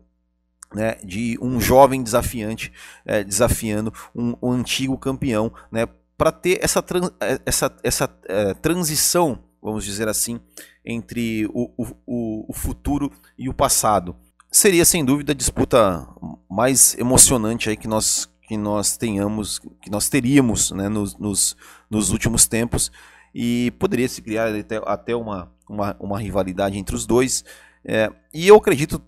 né, 0.74 0.96
de 1.04 1.38
um 1.42 1.60
jovem 1.60 2.02
desafiante 2.02 2.72
é, 3.06 3.24
desafiando 3.24 3.94
um, 4.16 4.36
um, 4.42 4.52
antigo 4.52 4.98
campeão, 4.98 5.52
né, 5.72 5.88
para 6.18 6.32
ter 6.32 6.60
essa, 6.62 6.82
trans, 6.82 7.10
é, 7.20 7.40
essa, 7.46 7.76
essa 7.84 8.10
é, 8.28 8.54
transição, 8.54 9.40
vamos 9.62 9.84
dizer 9.84 10.08
assim, 10.08 10.40
entre 10.86 11.46
o, 11.54 11.72
o, 11.78 12.46
o 12.50 12.54
futuro 12.54 13.12
e 13.38 13.50
o 13.50 13.54
passado. 13.54 14.16
Seria 14.52 14.86
sem 14.86 15.04
dúvida 15.04 15.32
a 15.32 15.36
disputa 15.36 16.08
mais 16.50 16.96
emocionante 16.98 17.70
aí 17.70 17.78
que 17.78 17.88
nós 17.88 18.30
que 18.52 18.58
nós 18.58 18.98
tenhamos, 18.98 19.60
que 19.82 19.90
nós 19.90 20.10
teríamos 20.10 20.72
né, 20.72 20.90
nos, 20.90 21.18
nos, 21.18 21.56
nos 21.90 22.10
últimos 22.10 22.48
tempos 22.50 22.92
e 23.34 23.72
poderia 23.80 24.10
se 24.10 24.22
criar 24.22 24.54
até, 24.54 24.82
até 24.86 25.16
uma, 25.16 25.50
uma, 25.70 25.96
uma 25.98 26.20
rivalidade 26.20 26.78
entre 26.78 26.94
os 26.94 27.06
dois. 27.06 27.46
É, 27.86 28.12
e 28.34 28.50
eu 28.50 28.58
acredito 28.58 29.02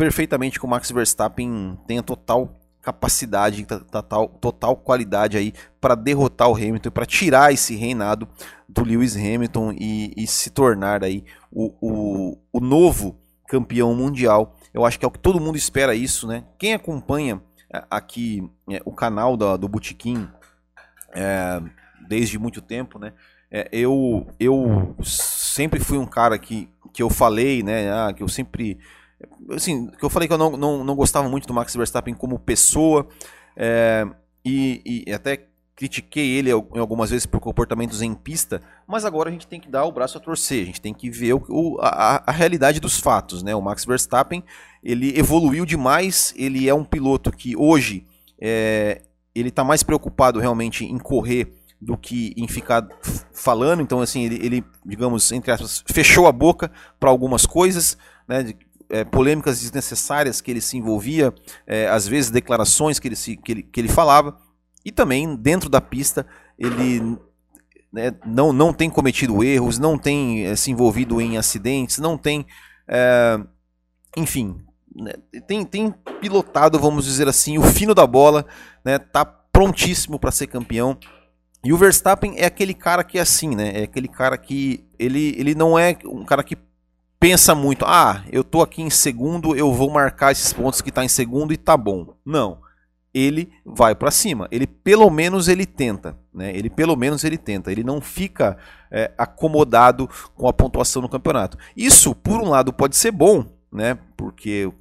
perfeitamente 0.00 0.58
que 0.58 0.64
o 0.64 0.68
Max 0.68 0.90
Verstappen 0.90 1.78
tenha 1.86 2.02
total 2.02 2.58
capacidade, 2.80 3.66
total, 3.66 4.28
total 4.28 4.74
qualidade 4.74 5.36
aí 5.36 5.52
para 5.78 5.94
derrotar 5.94 6.48
o 6.48 6.54
Hamilton, 6.54 6.90
para 6.90 7.04
tirar 7.04 7.52
esse 7.52 7.76
reinado 7.76 8.26
do 8.66 8.82
Lewis 8.82 9.14
Hamilton 9.14 9.72
e, 9.78 10.14
e 10.16 10.26
se 10.26 10.48
tornar 10.48 11.04
aí 11.04 11.22
o, 11.52 11.74
o, 11.82 12.38
o, 12.50 12.60
novo 12.60 13.20
campeão 13.46 13.94
mundial. 13.94 14.56
Eu 14.72 14.86
acho 14.86 14.98
que 14.98 15.04
é 15.04 15.08
o 15.08 15.10
que 15.10 15.18
todo 15.18 15.38
mundo 15.38 15.58
espera 15.58 15.94
isso, 15.94 16.26
né? 16.26 16.44
Quem 16.58 16.72
acompanha 16.72 17.42
é, 17.70 17.84
aqui 17.90 18.42
é, 18.70 18.80
o 18.86 18.92
canal 18.92 19.36
do 19.36 19.68
Botequim 19.68 20.26
é, 21.14 21.60
desde 22.08 22.38
muito 22.38 22.62
tempo, 22.62 22.98
né? 22.98 23.12
É, 23.50 23.68
eu, 23.70 24.26
eu 24.40 24.96
sempre 25.02 25.78
fui 25.78 25.98
um 25.98 26.06
cara 26.06 26.38
que, 26.38 26.70
que 26.90 27.02
eu 27.02 27.10
falei, 27.10 27.62
né? 27.62 27.92
Ah, 27.92 28.14
que 28.14 28.22
eu 28.22 28.28
sempre 28.28 28.78
assim, 29.50 29.88
que 29.88 30.04
eu 30.04 30.10
falei 30.10 30.28
que 30.28 30.34
eu 30.34 30.38
não, 30.38 30.56
não, 30.56 30.84
não 30.84 30.94
gostava 30.94 31.28
muito 31.28 31.46
do 31.46 31.54
Max 31.54 31.74
Verstappen 31.74 32.14
como 32.14 32.38
pessoa, 32.38 33.06
é, 33.56 34.06
e, 34.44 35.04
e, 35.06 35.12
até 35.12 35.46
critiquei 35.74 36.36
ele 36.36 36.50
algumas 36.50 37.10
vezes 37.10 37.24
por 37.24 37.40
comportamentos 37.40 38.02
em 38.02 38.14
pista, 38.14 38.60
mas 38.86 39.04
agora 39.04 39.30
a 39.30 39.32
gente 39.32 39.46
tem 39.46 39.58
que 39.58 39.68
dar 39.68 39.84
o 39.84 39.92
braço 39.92 40.18
a 40.18 40.20
torcer, 40.20 40.62
a 40.62 40.66
gente 40.66 40.80
tem 40.80 40.92
que 40.92 41.10
ver 41.10 41.32
o, 41.32 41.78
a, 41.80 42.22
a, 42.26 42.32
realidade 42.32 42.80
dos 42.80 43.00
fatos, 43.00 43.42
né? 43.42 43.54
O 43.54 43.62
Max 43.62 43.84
Verstappen, 43.84 44.44
ele 44.82 45.18
evoluiu 45.18 45.64
demais, 45.64 46.34
ele 46.36 46.68
é 46.68 46.74
um 46.74 46.84
piloto 46.84 47.32
que 47.32 47.56
hoje 47.56 48.06
é, 48.38 49.02
ele 49.34 49.48
está 49.48 49.64
mais 49.64 49.82
preocupado 49.82 50.38
realmente 50.38 50.84
em 50.84 50.98
correr 50.98 51.50
do 51.80 51.96
que 51.96 52.34
em 52.36 52.46
ficar 52.46 52.86
falando, 53.32 53.80
então 53.80 54.00
assim, 54.02 54.24
ele, 54.24 54.44
ele 54.44 54.64
digamos, 54.84 55.32
entre 55.32 55.50
aspas, 55.50 55.82
fechou 55.90 56.26
a 56.26 56.32
boca 56.32 56.70
para 56.98 57.08
algumas 57.08 57.46
coisas, 57.46 57.96
né, 58.28 58.52
é, 58.90 59.04
polêmicas 59.04 59.60
desnecessárias 59.60 60.40
que 60.40 60.50
ele 60.50 60.60
se 60.60 60.76
envolvia, 60.76 61.32
é, 61.66 61.88
às 61.88 62.06
vezes 62.06 62.30
declarações 62.30 62.98
que 62.98 63.08
ele, 63.08 63.16
se, 63.16 63.36
que, 63.36 63.52
ele, 63.52 63.62
que 63.62 63.80
ele 63.80 63.88
falava, 63.88 64.36
e 64.84 64.90
também 64.90 65.36
dentro 65.36 65.68
da 65.68 65.80
pista 65.80 66.26
ele 66.58 67.18
né, 67.92 68.12
não, 68.26 68.52
não 68.52 68.72
tem 68.72 68.90
cometido 68.90 69.42
erros, 69.42 69.78
não 69.78 69.96
tem 69.96 70.44
é, 70.44 70.56
se 70.56 70.70
envolvido 70.70 71.20
em 71.20 71.38
acidentes, 71.38 71.98
não 71.98 72.18
tem 72.18 72.46
é, 72.88 73.40
enfim, 74.16 74.56
né, 74.94 75.12
tem, 75.46 75.64
tem 75.64 75.94
pilotado, 76.20 76.78
vamos 76.78 77.04
dizer 77.04 77.28
assim, 77.28 77.58
o 77.58 77.62
fino 77.62 77.94
da 77.94 78.06
bola, 78.06 78.44
né? 78.84 78.98
Tá 78.98 79.24
prontíssimo 79.24 80.18
para 80.18 80.30
ser 80.30 80.46
campeão. 80.46 80.98
E 81.62 81.72
o 81.72 81.76
Verstappen 81.76 82.34
é 82.36 82.46
aquele 82.46 82.74
cara 82.74 83.04
que 83.04 83.18
é 83.18 83.20
assim, 83.20 83.54
né? 83.54 83.80
É 83.80 83.82
aquele 83.84 84.08
cara 84.08 84.36
que 84.36 84.84
ele, 84.98 85.34
ele 85.38 85.54
não 85.54 85.78
é 85.78 85.96
um 86.04 86.24
cara 86.24 86.42
que 86.42 86.56
pensa 87.20 87.54
muito, 87.54 87.84
ah, 87.86 88.24
eu 88.32 88.42
tô 88.42 88.62
aqui 88.62 88.80
em 88.80 88.88
segundo, 88.88 89.54
eu 89.54 89.72
vou 89.74 89.90
marcar 89.90 90.32
esses 90.32 90.54
pontos 90.54 90.80
que 90.80 90.90
tá 90.90 91.04
em 91.04 91.08
segundo 91.08 91.52
e 91.52 91.56
tá 91.58 91.76
bom. 91.76 92.14
Não. 92.24 92.58
Ele 93.12 93.52
vai 93.64 93.94
para 93.94 94.10
cima. 94.10 94.48
Ele 94.50 94.66
pelo 94.66 95.10
menos 95.10 95.48
ele 95.48 95.66
tenta, 95.66 96.16
né? 96.32 96.56
Ele 96.56 96.70
pelo 96.70 96.96
menos 96.96 97.22
ele 97.22 97.36
tenta. 97.36 97.70
Ele 97.70 97.84
não 97.84 98.00
fica 98.00 98.56
é, 98.90 99.12
acomodado 99.18 100.08
com 100.34 100.48
a 100.48 100.52
pontuação 100.52 101.02
no 101.02 101.08
campeonato. 101.08 101.58
Isso, 101.76 102.14
por 102.14 102.40
um 102.40 102.48
lado, 102.48 102.72
pode 102.72 102.96
ser 102.96 103.10
bom, 103.10 103.44
né? 103.70 103.98
Porque 104.16 104.72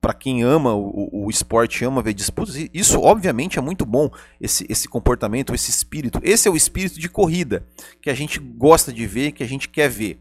para 0.00 0.14
quem 0.14 0.42
ama 0.42 0.74
o, 0.74 1.26
o, 1.26 1.30
esporte, 1.30 1.84
ama 1.84 2.02
ver 2.02 2.14
disputas, 2.14 2.56
isso 2.74 3.00
obviamente 3.00 3.58
é 3.58 3.62
muito 3.62 3.86
bom, 3.86 4.10
esse, 4.40 4.66
esse 4.68 4.88
comportamento, 4.88 5.54
esse 5.54 5.70
espírito. 5.70 6.20
Esse 6.24 6.48
é 6.48 6.50
o 6.50 6.56
espírito 6.56 6.98
de 6.98 7.08
corrida 7.08 7.66
que 8.00 8.10
a 8.10 8.14
gente 8.14 8.40
gosta 8.40 8.92
de 8.92 9.06
ver, 9.06 9.32
que 9.32 9.44
a 9.44 9.48
gente 9.48 9.68
quer 9.68 9.88
ver. 9.88 10.20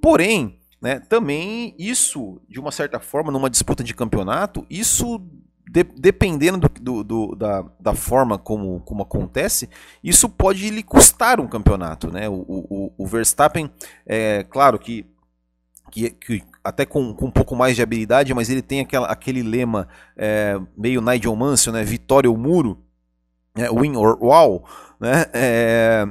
Porém, 0.00 0.56
né, 0.86 1.00
também 1.00 1.74
isso, 1.76 2.40
de 2.48 2.60
uma 2.60 2.70
certa 2.70 3.00
forma, 3.00 3.32
numa 3.32 3.50
disputa 3.50 3.82
de 3.82 3.92
campeonato, 3.92 4.64
isso 4.70 5.18
de, 5.68 5.82
dependendo 5.82 6.58
do, 6.58 6.68
do, 6.68 7.02
do, 7.02 7.34
da, 7.34 7.64
da 7.80 7.92
forma 7.92 8.38
como, 8.38 8.78
como 8.82 9.02
acontece, 9.02 9.68
isso 10.00 10.28
pode 10.28 10.70
lhe 10.70 10.84
custar 10.84 11.40
um 11.40 11.48
campeonato. 11.48 12.12
Né? 12.12 12.28
O, 12.28 12.34
o, 12.36 12.92
o 12.96 13.04
Verstappen, 13.04 13.68
é 14.06 14.44
claro 14.44 14.78
que 14.78 15.04
que, 15.90 16.10
que, 16.10 16.44
até 16.62 16.86
com, 16.86 17.12
com, 17.14 17.26
um 17.26 17.30
pouco 17.32 17.56
mais 17.56 17.74
de 17.74 17.82
habilidade, 17.82 18.32
mas 18.32 18.48
ele 18.48 18.62
tem 18.62 18.78
aquela, 18.78 19.08
aquele 19.08 19.42
lema 19.42 19.88
é, 20.16 20.56
meio 20.76 21.00
Nigel 21.00 21.34
Mansell, 21.34 21.72
né? 21.72 21.82
Vitória 21.84 22.28
ou 22.28 22.36
muro, 22.36 22.84
né? 23.56 23.68
win 23.70 23.96
or 23.96 24.18
wow, 24.20 24.64
né? 25.00 25.26
É, 25.32 26.06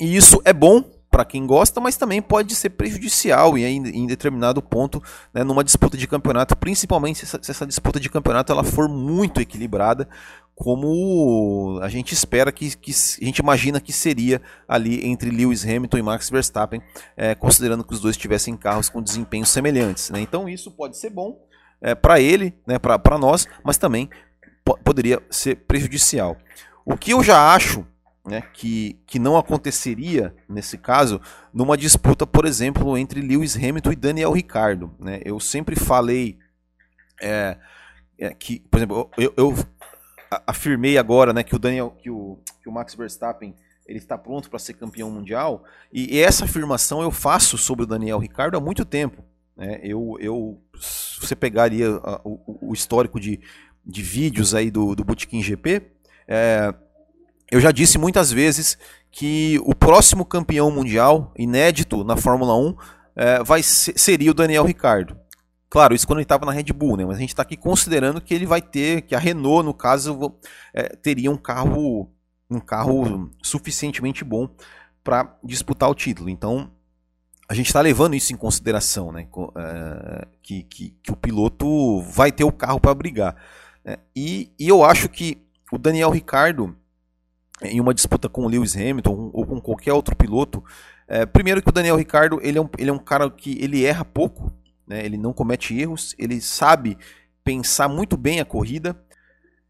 e 0.00 0.16
isso 0.16 0.40
é 0.44 0.52
bom 0.52 0.84
para 1.16 1.24
quem 1.24 1.46
gosta, 1.46 1.80
mas 1.80 1.96
também 1.96 2.20
pode 2.20 2.54
ser 2.54 2.68
prejudicial 2.68 3.56
e 3.56 3.64
em, 3.64 3.82
em 3.88 4.06
determinado 4.06 4.60
ponto, 4.60 5.02
né, 5.32 5.42
numa 5.42 5.64
disputa 5.64 5.96
de 5.96 6.06
campeonato, 6.06 6.54
principalmente 6.54 7.20
se 7.20 7.24
essa, 7.24 7.42
se 7.42 7.50
essa 7.50 7.66
disputa 7.66 7.98
de 7.98 8.10
campeonato 8.10 8.52
ela 8.52 8.62
for 8.62 8.86
muito 8.86 9.40
equilibrada, 9.40 10.06
como 10.54 11.78
a 11.82 11.88
gente 11.88 12.12
espera 12.12 12.52
que, 12.52 12.76
que, 12.76 12.90
a 12.90 13.24
gente 13.24 13.38
imagina 13.38 13.80
que 13.80 13.94
seria 13.94 14.42
ali 14.68 15.06
entre 15.06 15.30
Lewis 15.30 15.64
Hamilton 15.64 15.96
e 15.96 16.02
Max 16.02 16.28
Verstappen, 16.28 16.82
é, 17.16 17.34
considerando 17.34 17.82
que 17.82 17.94
os 17.94 18.00
dois 18.00 18.14
tivessem 18.14 18.54
carros 18.54 18.90
com 18.90 19.00
desempenhos 19.00 19.48
semelhantes. 19.48 20.10
Né? 20.10 20.20
Então 20.20 20.46
isso 20.46 20.70
pode 20.70 20.98
ser 20.98 21.08
bom 21.08 21.40
é, 21.80 21.94
para 21.94 22.20
ele, 22.20 22.54
né, 22.66 22.78
para 22.78 23.16
nós, 23.16 23.48
mas 23.64 23.78
também 23.78 24.10
poderia 24.84 25.22
ser 25.30 25.56
prejudicial. 25.66 26.36
O 26.84 26.94
que 26.94 27.12
eu 27.12 27.22
já 27.22 27.54
acho 27.54 27.86
né, 28.26 28.42
que, 28.52 28.98
que 29.06 29.18
não 29.18 29.36
aconteceria 29.36 30.34
nesse 30.48 30.76
caso 30.76 31.20
numa 31.54 31.76
disputa, 31.76 32.26
por 32.26 32.44
exemplo, 32.44 32.98
entre 32.98 33.20
Lewis 33.20 33.56
Hamilton 33.56 33.92
e 33.92 33.96
Daniel 33.96 34.32
Ricciardo. 34.32 34.92
Né? 34.98 35.20
Eu 35.24 35.38
sempre 35.38 35.76
falei 35.76 36.36
é, 37.22 37.56
é, 38.18 38.34
que, 38.34 38.60
por 38.60 38.78
exemplo, 38.78 39.10
eu, 39.16 39.32
eu 39.36 39.54
afirmei 40.46 40.98
agora, 40.98 41.32
né, 41.32 41.44
que 41.44 41.54
o 41.54 41.58
Daniel, 41.58 41.90
que 41.90 42.10
o, 42.10 42.38
que 42.62 42.68
o 42.68 42.72
Max 42.72 42.94
Verstappen 42.94 43.54
ele 43.86 43.98
está 43.98 44.18
pronto 44.18 44.50
para 44.50 44.58
ser 44.58 44.74
campeão 44.74 45.08
mundial. 45.08 45.62
E 45.92 46.18
essa 46.18 46.44
afirmação 46.44 47.02
eu 47.02 47.12
faço 47.12 47.56
sobre 47.56 47.84
o 47.84 47.86
Daniel 47.86 48.18
Ricardo 48.18 48.56
há 48.56 48.60
muito 48.60 48.84
tempo. 48.84 49.22
Né? 49.56 49.78
Eu, 49.82 50.16
eu, 50.18 50.60
se 50.80 51.20
você 51.20 51.36
pegaria 51.36 51.92
o, 52.24 52.68
o, 52.70 52.74
histórico 52.74 53.20
de, 53.20 53.40
de 53.84 54.02
vídeos 54.02 54.56
aí 54.56 54.72
do, 54.72 54.96
do 54.96 55.04
Bootkin 55.04 55.40
GP, 55.40 55.82
é, 56.26 56.74
eu 57.50 57.60
já 57.60 57.70
disse 57.70 57.98
muitas 57.98 58.32
vezes 58.32 58.78
que 59.10 59.58
o 59.64 59.74
próximo 59.74 60.24
campeão 60.24 60.70
mundial, 60.70 61.32
inédito 61.38 62.04
na 62.04 62.16
Fórmula 62.16 62.56
1, 62.56 62.76
é, 63.16 63.42
vai 63.42 63.62
ser, 63.62 63.98
seria 63.98 64.30
o 64.30 64.34
Daniel 64.34 64.64
Ricardo. 64.64 65.16
Claro, 65.68 65.94
isso 65.94 66.06
quando 66.06 66.18
ele 66.18 66.24
estava 66.24 66.46
na 66.46 66.52
Red 66.52 66.72
Bull, 66.72 66.96
né? 66.96 67.04
Mas 67.04 67.16
a 67.16 67.20
gente 67.20 67.30
está 67.30 67.42
aqui 67.42 67.56
considerando 67.56 68.20
que 68.20 68.34
ele 68.34 68.46
vai 68.46 68.62
ter, 68.62 69.02
que 69.02 69.14
a 69.14 69.18
Renault, 69.18 69.64
no 69.64 69.74
caso, 69.74 70.34
é, 70.72 70.88
teria 70.96 71.30
um 71.30 71.36
carro, 71.36 72.10
um 72.48 72.60
carro 72.60 73.30
suficientemente 73.42 74.24
bom 74.24 74.48
para 75.02 75.36
disputar 75.42 75.90
o 75.90 75.94
título. 75.94 76.28
Então, 76.28 76.70
a 77.48 77.54
gente 77.54 77.66
está 77.66 77.80
levando 77.80 78.14
isso 78.14 78.32
em 78.32 78.36
consideração, 78.36 79.12
né? 79.12 79.26
É, 79.56 80.26
que, 80.42 80.62
que, 80.64 80.90
que, 81.02 81.12
o 81.12 81.16
piloto 81.16 82.02
vai 82.02 82.30
ter 82.30 82.44
o 82.44 82.52
carro 82.52 82.80
para 82.80 82.94
brigar. 82.94 83.36
Né? 83.84 83.96
E, 84.14 84.52
e 84.58 84.68
eu 84.68 84.84
acho 84.84 85.08
que 85.08 85.42
o 85.72 85.78
Daniel 85.78 86.10
Ricardo, 86.10 86.76
em 87.62 87.80
uma 87.80 87.94
disputa 87.94 88.28
com 88.28 88.44
o 88.44 88.48
Lewis 88.48 88.76
Hamilton 88.76 89.30
ou 89.32 89.46
com 89.46 89.60
qualquer 89.60 89.92
outro 89.92 90.14
piloto, 90.14 90.62
é, 91.08 91.24
primeiro 91.24 91.62
que 91.62 91.68
o 91.68 91.72
Daniel 91.72 91.96
Ricardo 91.96 92.38
ele 92.42 92.58
é, 92.58 92.60
um, 92.60 92.68
ele 92.78 92.90
é 92.90 92.92
um 92.92 92.98
cara 92.98 93.30
que 93.30 93.58
ele 93.62 93.84
erra 93.84 94.04
pouco, 94.04 94.52
né? 94.86 95.04
ele 95.04 95.16
não 95.16 95.32
comete 95.32 95.78
erros, 95.78 96.14
ele 96.18 96.40
sabe 96.40 96.98
pensar 97.44 97.88
muito 97.88 98.16
bem 98.16 98.40
a 98.40 98.44
corrida. 98.44 98.96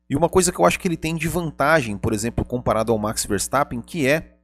E 0.09 0.17
uma 0.17 0.29
coisa 0.29 0.53
que 0.53 0.59
eu 0.59 0.65
acho 0.65 0.79
que 0.79 0.87
ele 0.87 0.97
tem 0.97 1.15
de 1.17 1.29
vantagem, 1.29 1.99
por 1.99 2.13
exemplo, 2.13 2.45
comparado 2.45 2.93
ao 2.93 2.99
Max 2.99 3.27
Verstappen, 3.27 3.81
que 3.81 4.07
é 4.07 4.37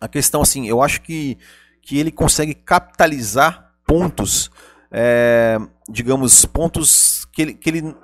a 0.00 0.08
questão 0.08 0.42
assim, 0.42 0.66
eu 0.66 0.82
acho 0.82 1.02
que, 1.02 1.38
que 1.82 1.98
ele 1.98 2.10
consegue 2.10 2.54
capitalizar 2.54 3.74
pontos, 3.86 4.50
é, 4.90 5.58
digamos, 5.88 6.44
pontos 6.46 7.26
que 7.26 7.42
ele, 7.42 7.54
que 7.54 7.68
ele 7.68 7.94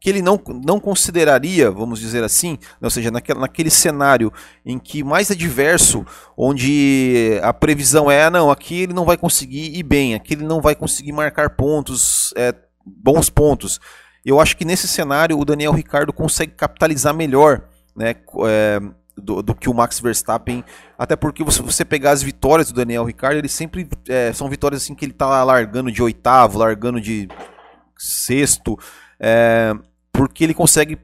que 0.00 0.08
ele 0.08 0.22
não, 0.22 0.40
não 0.64 0.80
consideraria, 0.80 1.70
vamos 1.70 2.00
dizer 2.00 2.24
assim, 2.24 2.58
ou 2.80 2.88
seja, 2.88 3.10
naquele, 3.10 3.38
naquele 3.38 3.70
cenário 3.70 4.32
em 4.64 4.78
que 4.78 5.04
mais 5.04 5.30
adverso, 5.30 6.06
onde 6.34 7.38
a 7.42 7.52
previsão 7.52 8.10
é, 8.10 8.24
ah, 8.24 8.30
não, 8.30 8.50
aqui 8.50 8.80
ele 8.80 8.94
não 8.94 9.04
vai 9.04 9.18
conseguir 9.18 9.76
ir 9.76 9.82
bem, 9.82 10.14
aqui 10.14 10.32
ele 10.32 10.44
não 10.44 10.62
vai 10.62 10.74
conseguir 10.74 11.12
marcar 11.12 11.50
pontos, 11.50 12.32
é, 12.34 12.54
bons 12.84 13.28
pontos. 13.28 13.78
Eu 14.24 14.40
acho 14.40 14.56
que 14.56 14.64
nesse 14.64 14.88
cenário 14.88 15.38
o 15.38 15.44
Daniel 15.44 15.72
Ricardo 15.72 16.14
consegue 16.14 16.52
capitalizar 16.52 17.14
melhor 17.14 17.64
né, 17.94 18.14
é, 18.46 18.80
do, 19.16 19.42
do, 19.42 19.54
que 19.54 19.68
o 19.68 19.74
Max 19.74 20.00
Verstappen, 20.00 20.64
até 20.98 21.14
porque 21.14 21.44
se 21.50 21.60
você 21.60 21.84
pegar 21.84 22.12
as 22.12 22.22
vitórias 22.22 22.68
do 22.68 22.74
Daniel 22.74 23.04
Ricardo, 23.04 23.36
ele 23.36 23.48
sempre 23.48 23.86
é, 24.08 24.32
são 24.32 24.48
vitórias 24.48 24.82
assim 24.82 24.94
que 24.94 25.04
ele 25.04 25.12
está 25.12 25.44
largando 25.44 25.92
de 25.92 26.02
oitavo, 26.02 26.58
largando 26.58 26.98
de 26.98 27.28
sexto, 27.98 28.78
é, 29.18 29.74
porque 30.12 30.44
ele 30.44 30.54
consegue 30.54 30.98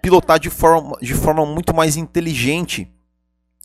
pilotar 0.00 0.38
de 0.38 0.50
forma, 0.50 0.96
de 1.00 1.14
forma 1.14 1.46
muito 1.46 1.74
mais 1.74 1.96
inteligente, 1.96 2.90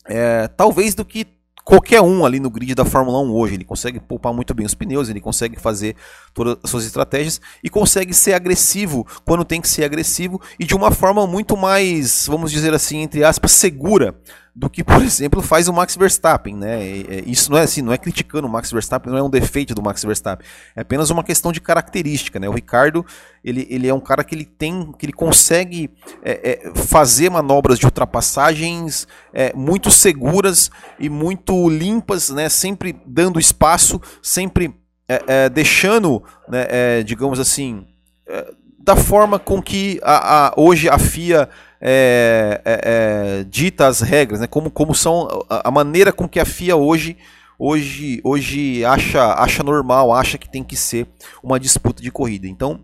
é, 0.06 0.48
talvez 0.48 0.94
do 0.94 1.04
que 1.04 1.26
qualquer 1.68 2.00
um 2.00 2.24
ali 2.24 2.40
no 2.40 2.48
grid 2.48 2.74
da 2.74 2.84
Fórmula 2.84 3.20
1 3.20 3.30
hoje. 3.30 3.54
Ele 3.54 3.64
consegue 3.64 4.00
poupar 4.00 4.32
muito 4.32 4.54
bem 4.54 4.64
os 4.64 4.74
pneus, 4.74 5.10
ele 5.10 5.20
consegue 5.20 5.60
fazer 5.60 5.96
todas 6.32 6.56
as 6.62 6.70
suas 6.70 6.86
estratégias 6.86 7.42
e 7.62 7.68
consegue 7.68 8.14
ser 8.14 8.32
agressivo 8.32 9.06
quando 9.22 9.44
tem 9.44 9.60
que 9.60 9.68
ser 9.68 9.84
agressivo 9.84 10.40
e 10.58 10.64
de 10.64 10.74
uma 10.74 10.90
forma 10.90 11.26
muito 11.26 11.58
mais, 11.58 12.26
vamos 12.26 12.50
dizer 12.50 12.72
assim, 12.72 13.02
entre 13.02 13.22
aspas, 13.22 13.52
segura 13.52 14.18
do 14.58 14.68
que, 14.68 14.82
por 14.82 15.00
exemplo, 15.02 15.40
faz 15.40 15.68
o 15.68 15.72
Max 15.72 15.94
Verstappen, 15.94 16.56
né? 16.56 16.84
Isso 17.24 17.50
não 17.50 17.58
é 17.58 17.62
assim, 17.62 17.80
não 17.80 17.92
é 17.92 17.98
criticando 17.98 18.48
o 18.48 18.50
Max 18.50 18.72
Verstappen, 18.72 19.12
não 19.12 19.18
é 19.18 19.22
um 19.22 19.30
defeito 19.30 19.72
do 19.74 19.80
Max 19.80 20.02
Verstappen, 20.02 20.44
é 20.74 20.80
apenas 20.80 21.10
uma 21.10 21.22
questão 21.22 21.52
de 21.52 21.60
característica, 21.60 22.40
né? 22.40 22.48
O 22.48 22.52
Ricardo, 22.52 23.06
ele, 23.44 23.66
ele 23.70 23.86
é 23.86 23.94
um 23.94 24.00
cara 24.00 24.24
que 24.24 24.34
ele 24.34 24.44
tem, 24.44 24.92
que 24.98 25.06
ele 25.06 25.12
consegue 25.12 25.90
é, 26.24 26.66
é, 26.66 26.72
fazer 26.74 27.30
manobras 27.30 27.78
de 27.78 27.86
ultrapassagens 27.86 29.06
é, 29.32 29.52
muito 29.54 29.90
seguras 29.90 30.70
e 30.98 31.08
muito 31.08 31.68
limpas, 31.68 32.30
né? 32.30 32.48
Sempre 32.48 33.00
dando 33.06 33.38
espaço, 33.38 34.00
sempre 34.20 34.74
é, 35.08 35.22
é, 35.26 35.48
deixando, 35.48 36.22
né, 36.48 36.66
é, 36.68 37.02
digamos 37.02 37.38
assim, 37.38 37.86
da 38.88 38.96
forma 38.96 39.38
com 39.38 39.60
que 39.60 40.00
a, 40.02 40.46
a, 40.46 40.54
hoje 40.56 40.88
a 40.88 40.98
FIA 40.98 41.46
é, 41.78 42.62
é, 42.64 42.80
é, 42.82 43.44
dita 43.44 43.86
as 43.86 44.00
regras, 44.00 44.40
né? 44.40 44.46
como, 44.46 44.70
como 44.70 44.94
são 44.94 45.28
a, 45.50 45.68
a, 45.68 45.70
maneira 45.70 46.10
com 46.10 46.26
que 46.26 46.40
a 46.40 46.46
FIA 46.46 46.74
hoje, 46.74 47.14
hoje, 47.58 48.18
hoje 48.24 48.82
acha, 48.86 49.34
acha 49.34 49.62
normal, 49.62 50.10
acha 50.10 50.38
que 50.38 50.48
tem 50.48 50.64
que 50.64 50.74
ser 50.74 51.06
uma 51.42 51.60
disputa 51.60 52.02
de 52.02 52.10
corrida. 52.10 52.48
Então, 52.48 52.80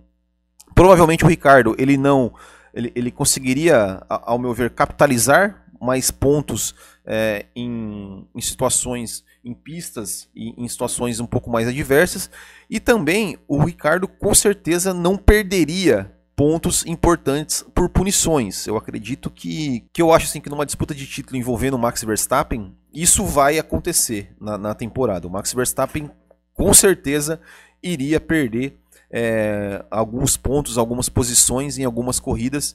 provavelmente 0.74 1.24
o 1.24 1.26
Ricardo 1.26 1.74
ele 1.78 1.96
não 1.96 2.34
ele, 2.74 2.92
ele 2.94 3.10
conseguiria, 3.10 4.02
ao 4.06 4.38
meu 4.38 4.52
ver, 4.52 4.68
capitalizar 4.70 5.64
mais 5.80 6.10
pontos 6.10 6.74
é, 7.06 7.46
em, 7.56 8.28
em 8.34 8.40
situações 8.42 9.24
em 9.44 9.52
pistas 9.52 10.28
e 10.34 10.54
em 10.56 10.66
situações 10.66 11.20
um 11.20 11.26
pouco 11.26 11.50
mais 11.50 11.68
adversas. 11.68 12.30
E 12.68 12.80
também 12.80 13.38
o 13.46 13.62
Ricardo 13.62 14.08
com 14.08 14.34
certeza 14.34 14.94
não 14.94 15.16
perderia 15.16 16.10
pontos 16.34 16.84
importantes 16.86 17.64
por 17.74 17.88
punições. 17.88 18.66
Eu 18.66 18.76
acredito 18.76 19.30
que, 19.30 19.84
que 19.92 20.02
eu 20.02 20.12
acho 20.12 20.26
assim 20.26 20.40
que 20.40 20.50
numa 20.50 20.66
disputa 20.66 20.94
de 20.94 21.06
título 21.06 21.36
envolvendo 21.36 21.74
o 21.74 21.78
Max 21.78 22.02
Verstappen, 22.02 22.74
isso 22.92 23.24
vai 23.24 23.58
acontecer 23.58 24.34
na, 24.40 24.58
na 24.58 24.74
temporada. 24.74 25.26
O 25.26 25.30
Max 25.30 25.52
Verstappen 25.52 26.10
com 26.52 26.72
certeza 26.72 27.40
iria 27.82 28.18
perder 28.18 28.78
é, 29.10 29.84
alguns 29.90 30.36
pontos, 30.36 30.78
algumas 30.78 31.08
posições 31.08 31.78
em 31.78 31.84
algumas 31.84 32.18
corridas 32.18 32.74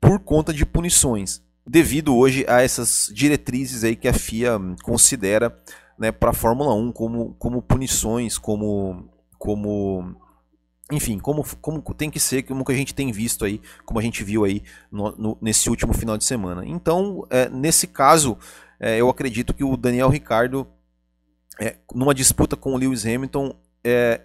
por 0.00 0.20
conta 0.20 0.52
de 0.52 0.64
punições, 0.64 1.42
devido 1.66 2.16
hoje 2.16 2.44
a 2.48 2.62
essas 2.62 3.10
diretrizes 3.12 3.84
aí 3.84 3.94
que 3.94 4.08
a 4.08 4.12
FIA 4.12 4.58
considera 4.82 5.54
né, 6.00 6.10
para 6.10 6.30
a 6.30 6.34
Fórmula 6.34 6.74
1 6.74 6.92
como, 6.92 7.34
como 7.34 7.60
punições, 7.60 8.38
como, 8.38 9.04
como 9.38 10.16
enfim, 10.90 11.18
como, 11.18 11.44
como 11.60 11.82
tem 11.94 12.10
que 12.10 12.18
ser, 12.18 12.42
como 12.42 12.64
que 12.64 12.72
a 12.72 12.74
gente 12.74 12.94
tem 12.94 13.12
visto 13.12 13.44
aí, 13.44 13.60
como 13.84 14.00
a 14.00 14.02
gente 14.02 14.24
viu 14.24 14.44
aí 14.44 14.62
no, 14.90 15.10
no, 15.12 15.38
nesse 15.42 15.68
último 15.68 15.92
final 15.92 16.16
de 16.16 16.24
semana. 16.24 16.64
Então, 16.64 17.26
é, 17.28 17.50
nesse 17.50 17.86
caso, 17.86 18.38
é, 18.80 18.96
eu 18.96 19.10
acredito 19.10 19.52
que 19.52 19.62
o 19.62 19.76
Daniel 19.76 20.08
Ricardo, 20.08 20.66
é, 21.60 21.76
numa 21.94 22.14
disputa 22.14 22.56
com 22.56 22.72
o 22.72 22.78
Lewis 22.78 23.04
Hamilton, 23.04 23.54
é, 23.84 24.22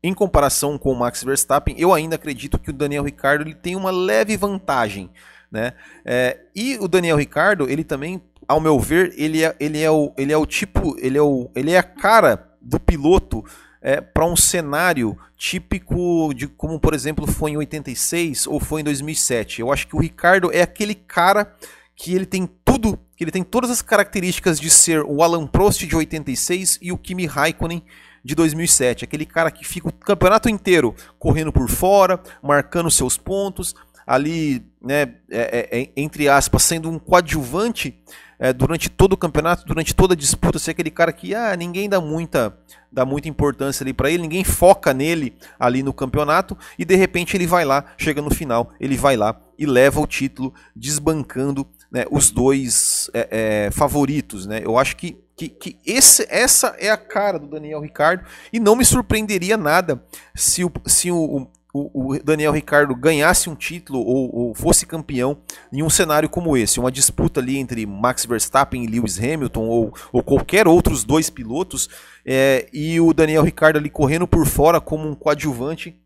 em 0.00 0.14
comparação 0.14 0.78
com 0.78 0.92
o 0.92 0.96
Max 0.96 1.24
Verstappen, 1.24 1.74
eu 1.76 1.92
ainda 1.92 2.14
acredito 2.14 2.56
que 2.56 2.70
o 2.70 2.74
Daniel 2.74 3.02
Ricardo 3.02 3.42
ele 3.42 3.54
tem 3.54 3.74
uma 3.74 3.90
leve 3.90 4.36
vantagem. 4.36 5.10
Né? 5.54 5.72
É, 6.04 6.40
e 6.52 6.76
o 6.80 6.88
Daniel 6.88 7.16
Ricardo, 7.16 7.70
ele 7.70 7.84
também, 7.84 8.20
ao 8.48 8.58
meu 8.58 8.76
ver, 8.80 9.14
ele 9.16 9.44
é, 9.44 9.54
ele 9.60 9.80
é, 9.80 9.88
o, 9.88 10.12
ele 10.18 10.32
é 10.32 10.36
o 10.36 10.44
tipo, 10.44 10.96
ele 10.98 11.16
é, 11.16 11.22
o, 11.22 11.48
ele 11.54 11.70
é 11.70 11.78
a 11.78 11.82
cara 11.84 12.50
do 12.60 12.80
piloto 12.80 13.44
é, 13.80 14.00
para 14.00 14.26
um 14.26 14.34
cenário 14.34 15.16
típico 15.36 16.34
de 16.34 16.48
como, 16.48 16.80
por 16.80 16.92
exemplo, 16.92 17.24
foi 17.24 17.52
em 17.52 17.56
86 17.56 18.48
ou 18.48 18.58
foi 18.58 18.80
em 18.80 18.84
2007. 18.84 19.60
Eu 19.60 19.72
acho 19.72 19.86
que 19.86 19.94
o 19.94 20.00
Ricardo 20.00 20.50
é 20.52 20.60
aquele 20.60 20.96
cara 20.96 21.54
que 21.94 22.12
ele 22.12 22.26
tem 22.26 22.50
tudo, 22.64 22.98
que 23.16 23.22
ele 23.22 23.30
tem 23.30 23.44
todas 23.44 23.70
as 23.70 23.80
características 23.80 24.58
de 24.58 24.70
ser 24.70 25.04
o 25.04 25.22
Alan 25.22 25.46
Prost 25.46 25.86
de 25.86 25.94
86 25.94 26.80
e 26.82 26.90
o 26.90 26.98
Kimi 26.98 27.26
Raikkonen 27.26 27.84
de 28.24 28.34
2007. 28.34 29.04
Aquele 29.04 29.24
cara 29.24 29.52
que 29.52 29.64
fica 29.64 29.86
o 29.86 29.92
campeonato 29.92 30.48
inteiro 30.48 30.96
correndo 31.16 31.52
por 31.52 31.70
fora, 31.70 32.20
marcando 32.42 32.90
seus 32.90 33.16
pontos, 33.16 33.76
ali, 34.06 34.64
né, 34.80 35.14
é, 35.30 35.68
é, 35.70 35.80
é 35.80 35.90
entre 35.96 36.28
aspas, 36.28 36.62
sendo 36.62 36.90
um 36.90 36.98
coadjuvante 36.98 37.98
é, 38.38 38.52
durante 38.52 38.88
todo 38.88 39.14
o 39.14 39.16
campeonato, 39.16 39.64
durante 39.64 39.94
toda 39.94 40.14
a 40.14 40.16
disputa, 40.16 40.58
ser 40.58 40.72
aquele 40.72 40.90
cara 40.90 41.12
que 41.12 41.34
ah, 41.34 41.54
ninguém 41.56 41.88
dá 41.88 42.00
muita, 42.00 42.56
dá 42.90 43.04
muita 43.04 43.28
importância 43.28 43.84
ali 43.84 43.92
para 43.92 44.10
ele, 44.10 44.22
ninguém 44.22 44.44
foca 44.44 44.92
nele 44.92 45.34
ali 45.58 45.82
no 45.82 45.92
campeonato 45.92 46.56
e 46.78 46.84
de 46.84 46.94
repente 46.94 47.36
ele 47.36 47.46
vai 47.46 47.64
lá, 47.64 47.84
chega 47.96 48.20
no 48.20 48.30
final, 48.30 48.72
ele 48.80 48.96
vai 48.96 49.16
lá 49.16 49.40
e 49.58 49.66
leva 49.66 50.00
o 50.00 50.06
título, 50.06 50.52
desbancando 50.74 51.66
né, 51.90 52.04
os 52.10 52.30
dois 52.30 53.08
é, 53.14 53.28
é, 53.66 53.70
favoritos. 53.70 54.46
Né? 54.46 54.60
Eu 54.64 54.76
acho 54.76 54.96
que, 54.96 55.16
que, 55.36 55.48
que 55.48 55.78
esse, 55.86 56.26
essa 56.28 56.74
é 56.78 56.90
a 56.90 56.96
cara 56.96 57.38
do 57.38 57.46
Daniel 57.46 57.80
Ricardo 57.80 58.24
e 58.52 58.58
não 58.58 58.74
me 58.74 58.84
surpreenderia 58.84 59.56
nada 59.56 60.02
se 60.34 60.64
o, 60.64 60.72
se 60.86 61.10
o, 61.10 61.48
o, 61.74 62.18
Daniel 62.22 62.52
Ricardo 62.52 62.94
ganhasse 62.94 63.50
um 63.50 63.56
título 63.56 63.98
ou, 63.98 64.32
ou, 64.32 64.54
fosse 64.54 64.86
campeão 64.86 65.36
em 65.72 65.82
um 65.82 65.90
cenário 65.90 66.28
como 66.28 66.56
esse, 66.56 66.78
uma 66.78 66.92
disputa 66.92 67.40
ali 67.40 67.56
entre 67.56 67.84
Max 67.84 68.24
Verstappen 68.24 68.84
e 68.84 68.86
Lewis 68.86 69.18
Hamilton 69.18 69.66
ou, 69.66 69.92
ou 70.12 70.22
qualquer 70.22 70.68
outros 70.68 71.02
dois 71.02 71.28
pilotos, 71.28 71.88
é, 72.24 72.68
e 72.72 73.00
o 73.00 73.12
Daniel 73.12 73.42
Ricardo 73.42 73.76
ali 73.76 73.90
correndo 73.90 74.26
por 74.26 74.46
fora 74.46 74.80
como 74.80 75.08
um 75.08 75.16
coadjuvante 75.16 76.00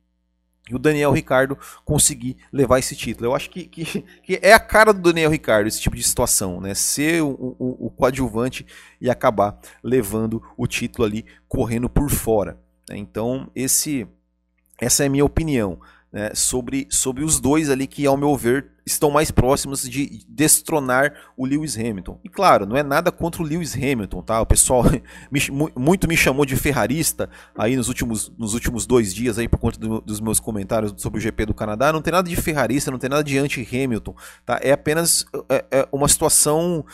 e 0.70 0.74
o 0.74 0.78
Daniel 0.78 1.12
Ricardo 1.12 1.56
conseguir 1.84 2.36
levar 2.52 2.78
esse 2.78 2.94
título. 2.96 3.26
Eu 3.26 3.34
acho 3.34 3.50
que, 3.50 3.64
que, 3.64 4.02
que, 4.22 4.38
é 4.42 4.52
a 4.52 4.60
cara 4.60 4.92
do 4.92 5.00
Daniel 5.00 5.30
Ricardo 5.30 5.66
esse 5.66 5.80
tipo 5.80 5.96
de 5.96 6.02
situação, 6.02 6.60
né? 6.60 6.74
Ser 6.74 7.22
o, 7.22 7.28
o, 7.58 7.86
o 7.86 7.90
coadjuvante 7.90 8.66
e 9.00 9.08
acabar 9.08 9.58
levando 9.82 10.42
o 10.56 10.66
título 10.66 11.06
ali 11.06 11.24
correndo 11.46 11.88
por 11.88 12.10
fora. 12.10 12.58
Né? 12.88 12.96
Então, 12.98 13.50
esse 13.54 14.06
essa 14.80 15.04
é 15.04 15.06
a 15.06 15.10
minha 15.10 15.24
opinião 15.24 15.78
né, 16.12 16.30
sobre, 16.34 16.86
sobre 16.90 17.22
os 17.22 17.38
dois 17.38 17.68
ali 17.68 17.86
que, 17.86 18.06
ao 18.06 18.16
meu 18.16 18.34
ver, 18.34 18.70
estão 18.86 19.10
mais 19.10 19.30
próximos 19.30 19.82
de 19.88 20.24
destronar 20.26 21.12
o 21.36 21.44
Lewis 21.44 21.76
Hamilton. 21.76 22.18
E 22.24 22.28
claro, 22.28 22.64
não 22.64 22.76
é 22.76 22.82
nada 22.82 23.12
contra 23.12 23.42
o 23.42 23.44
Lewis 23.44 23.74
Hamilton, 23.74 24.22
tá? 24.22 24.40
O 24.40 24.46
pessoal 24.46 24.84
me, 25.30 25.40
muito 25.76 26.08
me 26.08 26.16
chamou 26.16 26.46
de 26.46 26.56
ferrarista 26.56 27.28
aí 27.56 27.76
nos 27.76 27.88
últimos, 27.88 28.32
nos 28.38 28.54
últimos 28.54 28.86
dois 28.86 29.14
dias 29.14 29.38
aí 29.38 29.46
por 29.48 29.58
conta 29.58 29.78
do, 29.78 30.00
dos 30.00 30.20
meus 30.20 30.40
comentários 30.40 30.94
sobre 30.96 31.18
o 31.18 31.22
GP 31.22 31.46
do 31.46 31.54
Canadá. 31.54 31.92
Não 31.92 32.00
tem 32.00 32.12
nada 32.12 32.28
de 32.28 32.36
ferrarista, 32.36 32.90
não 32.90 32.98
tem 32.98 33.10
nada 33.10 33.22
de 33.22 33.36
anti-Hamilton, 33.38 34.14
tá? 34.46 34.58
É 34.62 34.72
apenas 34.72 35.26
é, 35.50 35.64
é 35.70 35.88
uma 35.92 36.08
situação 36.08 36.84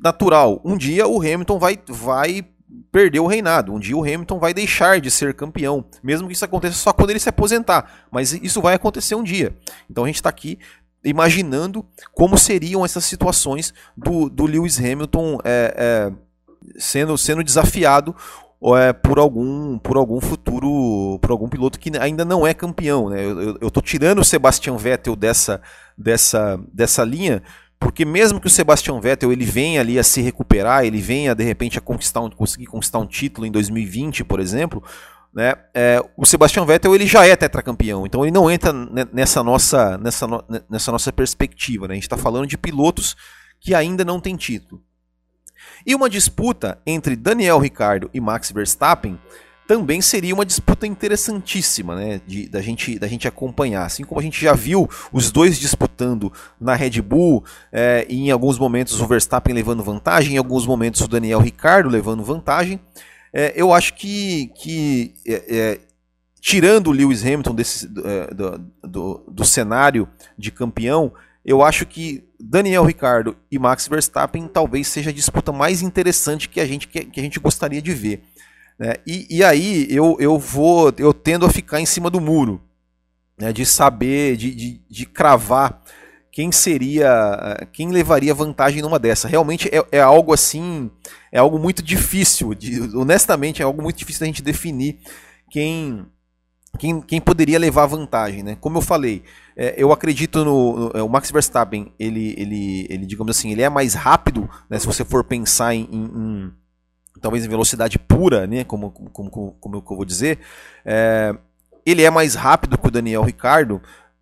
natural. 0.00 0.60
Um 0.64 0.76
dia 0.76 1.06
o 1.06 1.20
Hamilton 1.20 1.58
vai, 1.58 1.78
vai 1.86 2.44
perder 2.90 3.20
o 3.20 3.26
reinado. 3.26 3.72
Um 3.72 3.78
dia 3.78 3.96
o 3.96 4.02
Hamilton 4.02 4.38
vai 4.38 4.54
deixar 4.54 5.00
de 5.00 5.10
ser 5.10 5.34
campeão, 5.34 5.84
mesmo 6.02 6.26
que 6.26 6.34
isso 6.34 6.44
aconteça 6.44 6.74
só 6.74 6.92
quando 6.92 7.10
ele 7.10 7.18
se 7.18 7.28
aposentar. 7.28 8.06
Mas 8.10 8.32
isso 8.32 8.60
vai 8.60 8.74
acontecer 8.74 9.14
um 9.14 9.22
dia. 9.22 9.54
Então 9.88 10.04
a 10.04 10.06
gente 10.06 10.16
está 10.16 10.28
aqui 10.28 10.58
imaginando 11.04 11.84
como 12.12 12.38
seriam 12.38 12.84
essas 12.84 13.04
situações 13.04 13.74
do, 13.96 14.28
do 14.30 14.46
Lewis 14.46 14.78
Hamilton 14.78 15.38
é, 15.44 15.74
é, 15.76 16.12
sendo, 16.78 17.16
sendo 17.18 17.44
desafiado 17.44 18.16
é, 18.78 18.94
por 18.94 19.18
algum 19.18 19.78
por 19.78 19.98
algum 19.98 20.18
futuro 20.18 21.18
por 21.20 21.30
algum 21.30 21.48
piloto 21.48 21.78
que 21.78 21.92
ainda 21.98 22.24
não 22.24 22.46
é 22.46 22.54
campeão 22.54 23.10
né? 23.10 23.22
eu, 23.22 23.70
tô 23.70 23.82
tirando 23.82 24.20
o 24.20 24.24
Sebastian 24.24 24.78
Vettel 24.78 25.14
dessa 25.14 25.60
dessa 25.98 26.58
dessa 26.72 27.04
linha 27.04 27.42
porque 27.84 28.06
mesmo 28.06 28.40
que 28.40 28.46
o 28.46 28.50
Sebastian 28.50 28.98
Vettel 28.98 29.30
ele 29.30 29.44
venha 29.44 29.82
ali 29.82 29.98
a 29.98 30.02
se 30.02 30.22
recuperar, 30.22 30.86
ele 30.86 31.02
venha 31.02 31.34
de 31.34 31.44
repente 31.44 31.76
a 31.76 31.82
conquistar 31.82 32.22
um, 32.22 32.30
conseguir 32.30 32.64
conquistar 32.64 32.98
um 32.98 33.06
título 33.06 33.46
em 33.46 33.50
2020, 33.50 34.24
por 34.24 34.40
exemplo, 34.40 34.82
né, 35.34 35.54
é, 35.74 36.02
o 36.16 36.24
Sebastian 36.24 36.64
Vettel 36.64 36.94
ele 36.94 37.06
já 37.06 37.26
é 37.26 37.36
tetracampeão, 37.36 38.06
então 38.06 38.24
ele 38.24 38.30
não 38.30 38.50
entra 38.50 38.72
nessa 39.12 39.42
nossa, 39.42 39.98
nessa, 39.98 40.26
nessa 40.70 40.90
nossa 40.90 41.12
perspectiva. 41.12 41.86
Né? 41.86 41.92
A 41.92 41.94
gente 41.96 42.04
está 42.04 42.16
falando 42.16 42.46
de 42.46 42.56
pilotos 42.56 43.16
que 43.60 43.74
ainda 43.74 44.02
não 44.02 44.18
têm 44.18 44.34
título. 44.34 44.82
E 45.86 45.94
uma 45.94 46.08
disputa 46.08 46.80
entre 46.86 47.14
Daniel 47.14 47.58
Ricciardo 47.58 48.08
e 48.14 48.20
Max 48.20 48.50
Verstappen 48.50 49.20
também 49.66 50.00
seria 50.00 50.34
uma 50.34 50.44
disputa 50.44 50.86
interessantíssima, 50.86 51.96
né, 51.96 52.20
de, 52.26 52.48
da, 52.48 52.60
gente, 52.60 52.98
da 52.98 53.08
gente 53.08 53.26
acompanhar. 53.26 53.84
Assim 53.84 54.04
como 54.04 54.20
a 54.20 54.22
gente 54.22 54.40
já 54.40 54.52
viu 54.52 54.88
os 55.12 55.30
dois 55.30 55.58
disputando 55.58 56.32
na 56.60 56.74
Red 56.74 57.00
Bull, 57.00 57.44
é, 57.72 58.06
em 58.08 58.30
alguns 58.30 58.58
momentos 58.58 59.00
o 59.00 59.06
Verstappen 59.06 59.54
levando 59.54 59.82
vantagem, 59.82 60.34
em 60.34 60.38
alguns 60.38 60.66
momentos 60.66 61.00
o 61.00 61.08
Daniel 61.08 61.40
Ricciardo 61.40 61.88
levando 61.88 62.22
vantagem. 62.22 62.78
É, 63.32 63.52
eu 63.56 63.72
acho 63.72 63.94
que, 63.94 64.48
que 64.56 65.14
é, 65.26 65.80
tirando 66.40 66.88
o 66.88 66.92
Lewis 66.92 67.22
Hamilton 67.24 67.54
desse, 67.54 67.88
do, 67.88 68.58
do, 68.82 69.24
do 69.28 69.44
cenário 69.44 70.06
de 70.36 70.52
campeão, 70.52 71.12
eu 71.44 71.62
acho 71.62 71.84
que 71.86 72.24
Daniel 72.38 72.84
Ricciardo 72.84 73.36
e 73.50 73.58
Max 73.58 73.88
Verstappen 73.88 74.46
talvez 74.46 74.88
seja 74.88 75.10
a 75.10 75.12
disputa 75.12 75.52
mais 75.52 75.82
interessante 75.82 76.48
que 76.48 76.60
a 76.60 76.66
gente, 76.66 76.86
que 76.86 77.20
a 77.20 77.22
gente 77.22 77.40
gostaria 77.40 77.80
de 77.80 77.92
ver. 77.92 78.22
Né? 78.78 78.94
E, 79.06 79.26
e 79.30 79.44
aí 79.44 79.86
eu, 79.90 80.16
eu 80.18 80.38
vou, 80.38 80.92
eu 80.98 81.12
tendo 81.12 81.46
a 81.46 81.50
ficar 81.50 81.80
em 81.80 81.86
cima 81.86 82.10
do 82.10 82.20
muro, 82.20 82.60
né? 83.38 83.52
de 83.52 83.64
saber, 83.64 84.36
de, 84.36 84.54
de, 84.54 84.80
de 84.88 85.06
cravar 85.06 85.82
quem 86.34 86.50
seria, 86.50 87.68
quem 87.72 87.92
levaria 87.92 88.34
vantagem 88.34 88.82
numa 88.82 88.98
dessa. 88.98 89.28
Realmente 89.28 89.68
é, 89.68 89.84
é 89.92 90.00
algo 90.00 90.32
assim, 90.32 90.90
é 91.30 91.38
algo 91.38 91.60
muito 91.60 91.80
difícil, 91.80 92.54
de, 92.54 92.80
honestamente 92.96 93.62
é 93.62 93.64
algo 93.64 93.80
muito 93.80 93.96
difícil 93.96 94.20
da 94.20 94.26
gente 94.26 94.42
definir 94.42 94.98
quem, 95.48 96.04
quem, 96.76 97.00
quem 97.00 97.20
poderia 97.20 97.56
levar 97.56 97.86
vantagem, 97.86 98.42
né? 98.42 98.56
Como 98.60 98.78
eu 98.78 98.82
falei, 98.82 99.22
é, 99.56 99.74
eu 99.76 99.92
acredito 99.92 100.44
no, 100.44 100.76
no, 100.76 100.98
é, 100.98 101.02
o 101.04 101.08
Max 101.08 101.30
Verstappen, 101.30 101.92
ele, 102.00 102.34
ele, 102.36 102.86
ele, 102.90 103.06
digamos 103.06 103.36
assim, 103.36 103.52
ele 103.52 103.62
é 103.62 103.68
mais 103.68 103.94
rápido, 103.94 104.50
né? 104.68 104.76
Se 104.76 104.86
você 104.86 105.04
for 105.04 105.22
pensar 105.22 105.72
em, 105.72 105.88
em 105.92 106.52
talvez 107.20 107.44
em 107.44 107.48
velocidade 107.48 107.98
pura, 107.98 108.46
né, 108.46 108.64
como, 108.64 108.90
como, 108.90 109.30
como, 109.30 109.52
como 109.60 109.76
eu 109.76 109.96
vou 109.96 110.04
dizer, 110.04 110.38
é, 110.84 111.34
ele 111.84 112.02
é 112.02 112.10
mais 112.10 112.34
rápido 112.34 112.78
que 112.78 112.88
o 112.88 112.90
Daniel 112.90 113.22
Ricardo, 113.22 113.80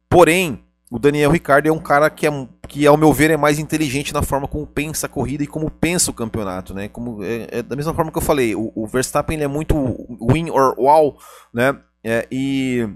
porém, 0.09 0.63
o 0.91 0.99
Daniel 0.99 1.31
Ricardo 1.31 1.67
é 1.67 1.73
um 1.73 1.79
cara 1.79 2.11
que, 2.11 2.27
é, 2.27 2.49
que 2.69 2.87
ao 2.87 2.99
meu 2.99 3.13
ver, 3.15 3.31
é 3.31 3.37
mais 3.37 3.59
inteligente 3.59 4.13
na 4.13 4.23
forma 4.23 4.47
como 4.47 4.67
pensa 4.67 5.07
a 5.07 5.09
corrida 5.09 5.43
e 5.43 5.47
como 5.47 5.71
pensa 5.71 6.11
o 6.11 6.15
campeonato, 6.15 6.75
né? 6.75 6.87
Como, 6.87 7.25
é, 7.25 7.49
é 7.51 7.63
da 7.63 7.75
mesma 7.75 7.95
forma 7.95 8.13
que 8.13 8.19
eu 8.19 8.23
falei, 8.23 8.55
o, 8.55 8.71
o 8.75 8.87
Verstappen 8.87 9.37
ele 9.37 9.45
é 9.45 9.49
muito 9.49 9.75
win 10.21 10.51
or 10.51 10.75
wow, 10.79 11.17
né? 11.51 11.79
É, 12.05 12.29
e, 12.31 12.87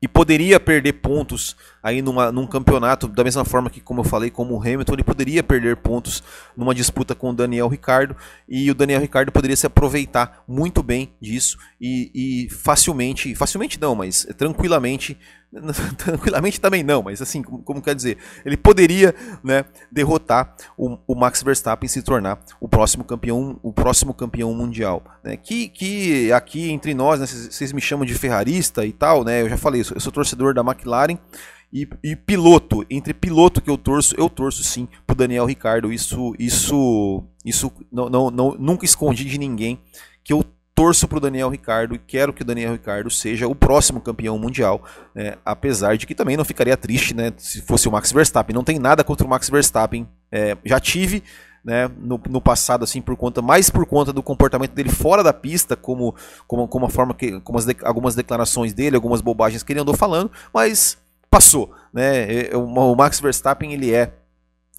e 0.00 0.06
poderia 0.06 0.60
perder 0.60 0.92
pontos 0.94 1.56
aí 1.88 2.02
numa, 2.02 2.30
num 2.30 2.46
campeonato, 2.46 3.08
da 3.08 3.24
mesma 3.24 3.44
forma 3.44 3.70
que, 3.70 3.80
como 3.80 4.00
eu 4.00 4.04
falei, 4.04 4.30
como 4.30 4.54
o 4.54 4.60
Hamilton, 4.60 4.92
ele 4.92 5.04
poderia 5.04 5.42
perder 5.42 5.76
pontos 5.76 6.22
numa 6.56 6.74
disputa 6.74 7.14
com 7.14 7.30
o 7.30 7.34
Daniel 7.34 7.68
Ricardo, 7.68 8.16
e 8.48 8.70
o 8.70 8.74
Daniel 8.74 9.00
Ricardo 9.00 9.32
poderia 9.32 9.56
se 9.56 9.66
aproveitar 9.66 10.44
muito 10.46 10.82
bem 10.82 11.12
disso 11.20 11.58
e, 11.80 12.10
e 12.14 12.50
facilmente, 12.50 13.34
facilmente 13.34 13.80
não, 13.80 13.94
mas 13.94 14.26
tranquilamente 14.36 15.16
tranquilamente 15.96 16.60
também 16.60 16.82
não, 16.82 17.02
mas 17.02 17.22
assim, 17.22 17.42
como, 17.42 17.62
como, 17.62 17.82
quer 17.82 17.94
dizer, 17.94 18.18
ele 18.44 18.56
poderia 18.56 19.14
né, 19.42 19.64
derrotar 19.90 20.54
o, 20.76 20.98
o, 21.06 21.14
Max 21.14 21.42
Verstappen 21.42 21.86
e 21.86 21.88
se 21.88 22.02
tornar 22.02 22.38
o 22.60 22.68
próximo 22.68 23.02
campeão, 23.02 23.58
o 23.62 23.72
próximo 23.72 24.12
campeão 24.12 24.52
mundial. 24.52 25.02
Né? 25.24 25.36
Que, 25.36 25.68
que 25.68 26.32
aqui 26.32 26.70
entre 26.70 26.92
nós, 26.92 27.20
né, 27.20 27.26
vocês 27.26 27.72
me 27.72 27.80
chamam 27.80 28.04
de 28.04 28.14
ferrarista 28.14 28.84
e 28.84 28.92
tal, 28.92 29.24
né? 29.24 29.42
Eu 29.42 29.48
já 29.48 29.56
falei, 29.56 29.80
eu 29.80 29.84
sou, 29.84 29.96
eu 29.96 30.00
sou 30.00 30.12
torcedor 30.12 30.52
da 30.52 30.60
McLaren. 30.60 31.18
E, 31.72 31.86
e, 32.02 32.16
piloto, 32.16 32.84
entre 32.88 33.12
piloto 33.12 33.60
que 33.60 33.68
eu 33.68 33.76
torço, 33.76 34.14
eu 34.16 34.30
torço 34.30 34.64
sim 34.64 34.88
pro 35.06 35.14
Daniel 35.14 35.44
Ricardo. 35.44 35.92
Isso, 35.92 36.34
isso, 36.38 37.22
isso 37.44 37.70
não, 37.92 38.08
não, 38.08 38.30
não, 38.30 38.56
nunca 38.58 38.84
escondi 38.84 39.24
de 39.24 39.38
ninguém 39.38 39.78
que 40.24 40.32
eu 40.32 40.44
torço 40.74 41.08
para 41.08 41.18
o 41.18 41.20
Daniel 41.20 41.48
Ricardo 41.48 41.94
e 41.94 41.98
quero 41.98 42.32
que 42.32 42.42
o 42.42 42.44
Daniel 42.44 42.72
Ricardo 42.72 43.10
seja 43.10 43.48
o 43.48 43.54
próximo 43.54 44.00
campeão 44.00 44.38
mundial, 44.38 44.82
né? 45.12 45.34
apesar 45.44 45.96
de 45.96 46.06
que 46.06 46.14
também 46.14 46.36
não 46.36 46.44
ficaria 46.44 46.76
triste 46.76 47.14
né, 47.14 47.32
se 47.36 47.60
fosse 47.62 47.88
o 47.88 47.92
Max 47.92 48.12
Verstappen. 48.12 48.54
Não 48.54 48.62
tem 48.62 48.78
nada 48.78 49.02
contra 49.02 49.26
o 49.26 49.30
Max 49.30 49.50
Verstappen. 49.50 50.08
É, 50.30 50.56
já 50.64 50.78
tive 50.78 51.22
né, 51.64 51.90
no, 51.98 52.20
no, 52.30 52.40
passado, 52.40 52.84
assim, 52.84 53.02
por 53.02 53.16
conta, 53.16 53.42
mais 53.42 53.68
por 53.68 53.84
conta 53.86 54.12
do 54.12 54.22
comportamento 54.22 54.72
dele 54.72 54.90
fora 54.90 55.22
da 55.22 55.32
pista, 55.32 55.74
como, 55.76 56.14
como, 56.46 56.68
como 56.68 56.86
a 56.86 56.88
forma 56.88 57.12
que. 57.12 57.40
Como 57.40 57.58
as 57.58 57.66
de, 57.66 57.76
algumas 57.82 58.14
declarações 58.14 58.72
dele, 58.72 58.96
algumas 58.96 59.20
bobagens 59.20 59.62
que 59.62 59.72
ele 59.72 59.80
andou 59.80 59.96
falando, 59.96 60.30
mas 60.54 60.96
passou. 61.30 61.72
Né? 61.92 62.50
O 62.54 62.94
Max 62.94 63.20
Verstappen 63.20 63.72
ele 63.72 63.92
é 63.92 64.12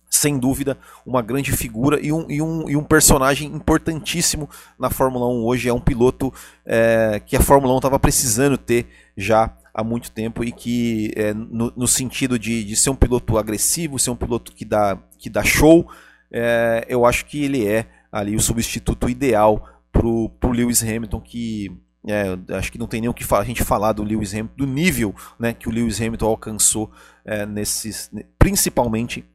sem 0.09 0.39
dúvida, 0.39 0.77
uma 1.05 1.21
grande 1.21 1.51
figura 1.51 1.99
e 2.01 2.11
um, 2.11 2.25
e 2.29 2.41
um, 2.41 2.69
e 2.69 2.75
um 2.75 2.83
personagem 2.83 3.47
importantíssimo 3.53 4.49
na 4.77 4.89
Fórmula 4.89 5.27
1 5.27 5.45
hoje. 5.45 5.69
É 5.69 5.73
um 5.73 5.79
piloto 5.79 6.33
é, 6.65 7.21
que 7.25 7.35
a 7.35 7.41
Fórmula 7.41 7.73
1 7.75 7.77
estava 7.77 7.99
precisando 7.99 8.57
ter 8.57 8.87
já 9.15 9.53
há 9.73 9.83
muito 9.83 10.11
tempo 10.11 10.43
e 10.43 10.51
que, 10.51 11.13
é, 11.15 11.33
no, 11.33 11.71
no, 11.75 11.87
sentido 11.87 12.39
de, 12.39 12.63
de 12.63 12.75
ser 12.75 12.89
um 12.89 12.95
piloto 12.95 13.37
agressivo, 13.37 13.99
ser 13.99 14.09
um 14.09 14.15
piloto 14.15 14.51
que 14.51 14.65
dá, 14.65 14.97
que 15.17 15.29
dá 15.29 15.43
show, 15.43 15.87
é, 16.31 16.85
eu 16.89 17.05
acho 17.05 17.25
que 17.25 17.43
ele 17.43 17.67
é 17.67 17.85
ali 18.11 18.35
o 18.35 18.41
substituto 18.41 19.07
ideal 19.07 19.63
para 19.91 20.05
o 20.05 20.51
Lewis 20.51 20.81
Hamilton, 20.81 21.21
que 21.21 21.71
é, 22.07 22.37
acho 22.55 22.71
que 22.71 22.77
não 22.77 22.87
tem 22.87 23.01
nem 23.01 23.09
o 23.09 23.13
que 23.13 23.25
a 23.33 23.43
gente 23.43 23.63
falar 23.63 23.93
do 23.93 24.03
Lewis 24.03 24.33
Hamilton, 24.33 24.55
do 24.55 24.65
nível 24.65 25.13
né, 25.37 25.53
que 25.53 25.67
o 25.67 25.71
Lewis 25.71 25.99
Hamilton 25.99 26.27
alcançou 26.27 26.91
é, 27.25 27.45
nesses, 27.45 28.09
principalmente 28.37 29.25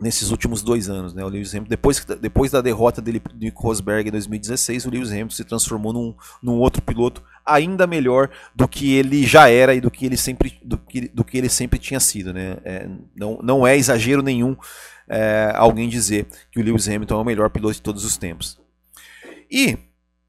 nesses 0.00 0.30
últimos 0.30 0.62
dois 0.62 0.88
anos. 0.88 1.12
Né? 1.12 1.24
O 1.24 1.28
Lewis 1.28 1.52
Hamilton, 1.52 1.70
depois, 1.70 2.04
depois 2.20 2.52
da 2.52 2.60
derrota 2.60 3.02
dele 3.02 3.20
de 3.34 3.46
Nico 3.46 3.62
Rosberg 3.62 4.08
em 4.08 4.12
2016, 4.12 4.86
o 4.86 4.90
Lewis 4.90 5.10
Hamilton 5.10 5.34
se 5.34 5.44
transformou 5.44 5.92
num, 5.92 6.14
num 6.40 6.58
outro 6.58 6.80
piloto 6.80 7.22
ainda 7.44 7.86
melhor 7.86 8.30
do 8.54 8.68
que 8.68 8.94
ele 8.94 9.26
já 9.26 9.48
era 9.48 9.74
e 9.74 9.80
do 9.80 9.90
que 9.90 10.06
ele 10.06 10.16
sempre, 10.16 10.60
do 10.62 10.78
que, 10.78 11.08
do 11.08 11.24
que 11.24 11.36
ele 11.36 11.48
sempre 11.48 11.80
tinha 11.80 11.98
sido. 11.98 12.32
Né? 12.32 12.58
É, 12.64 12.88
não, 13.16 13.40
não 13.42 13.66
é 13.66 13.76
exagero 13.76 14.22
nenhum 14.22 14.56
é, 15.08 15.52
alguém 15.56 15.88
dizer 15.88 16.26
que 16.52 16.60
o 16.60 16.62
Lewis 16.62 16.86
Hamilton 16.86 17.18
é 17.18 17.22
o 17.22 17.24
melhor 17.24 17.50
piloto 17.50 17.74
de 17.74 17.82
todos 17.82 18.04
os 18.04 18.16
tempos. 18.16 18.60
E, 19.50 19.76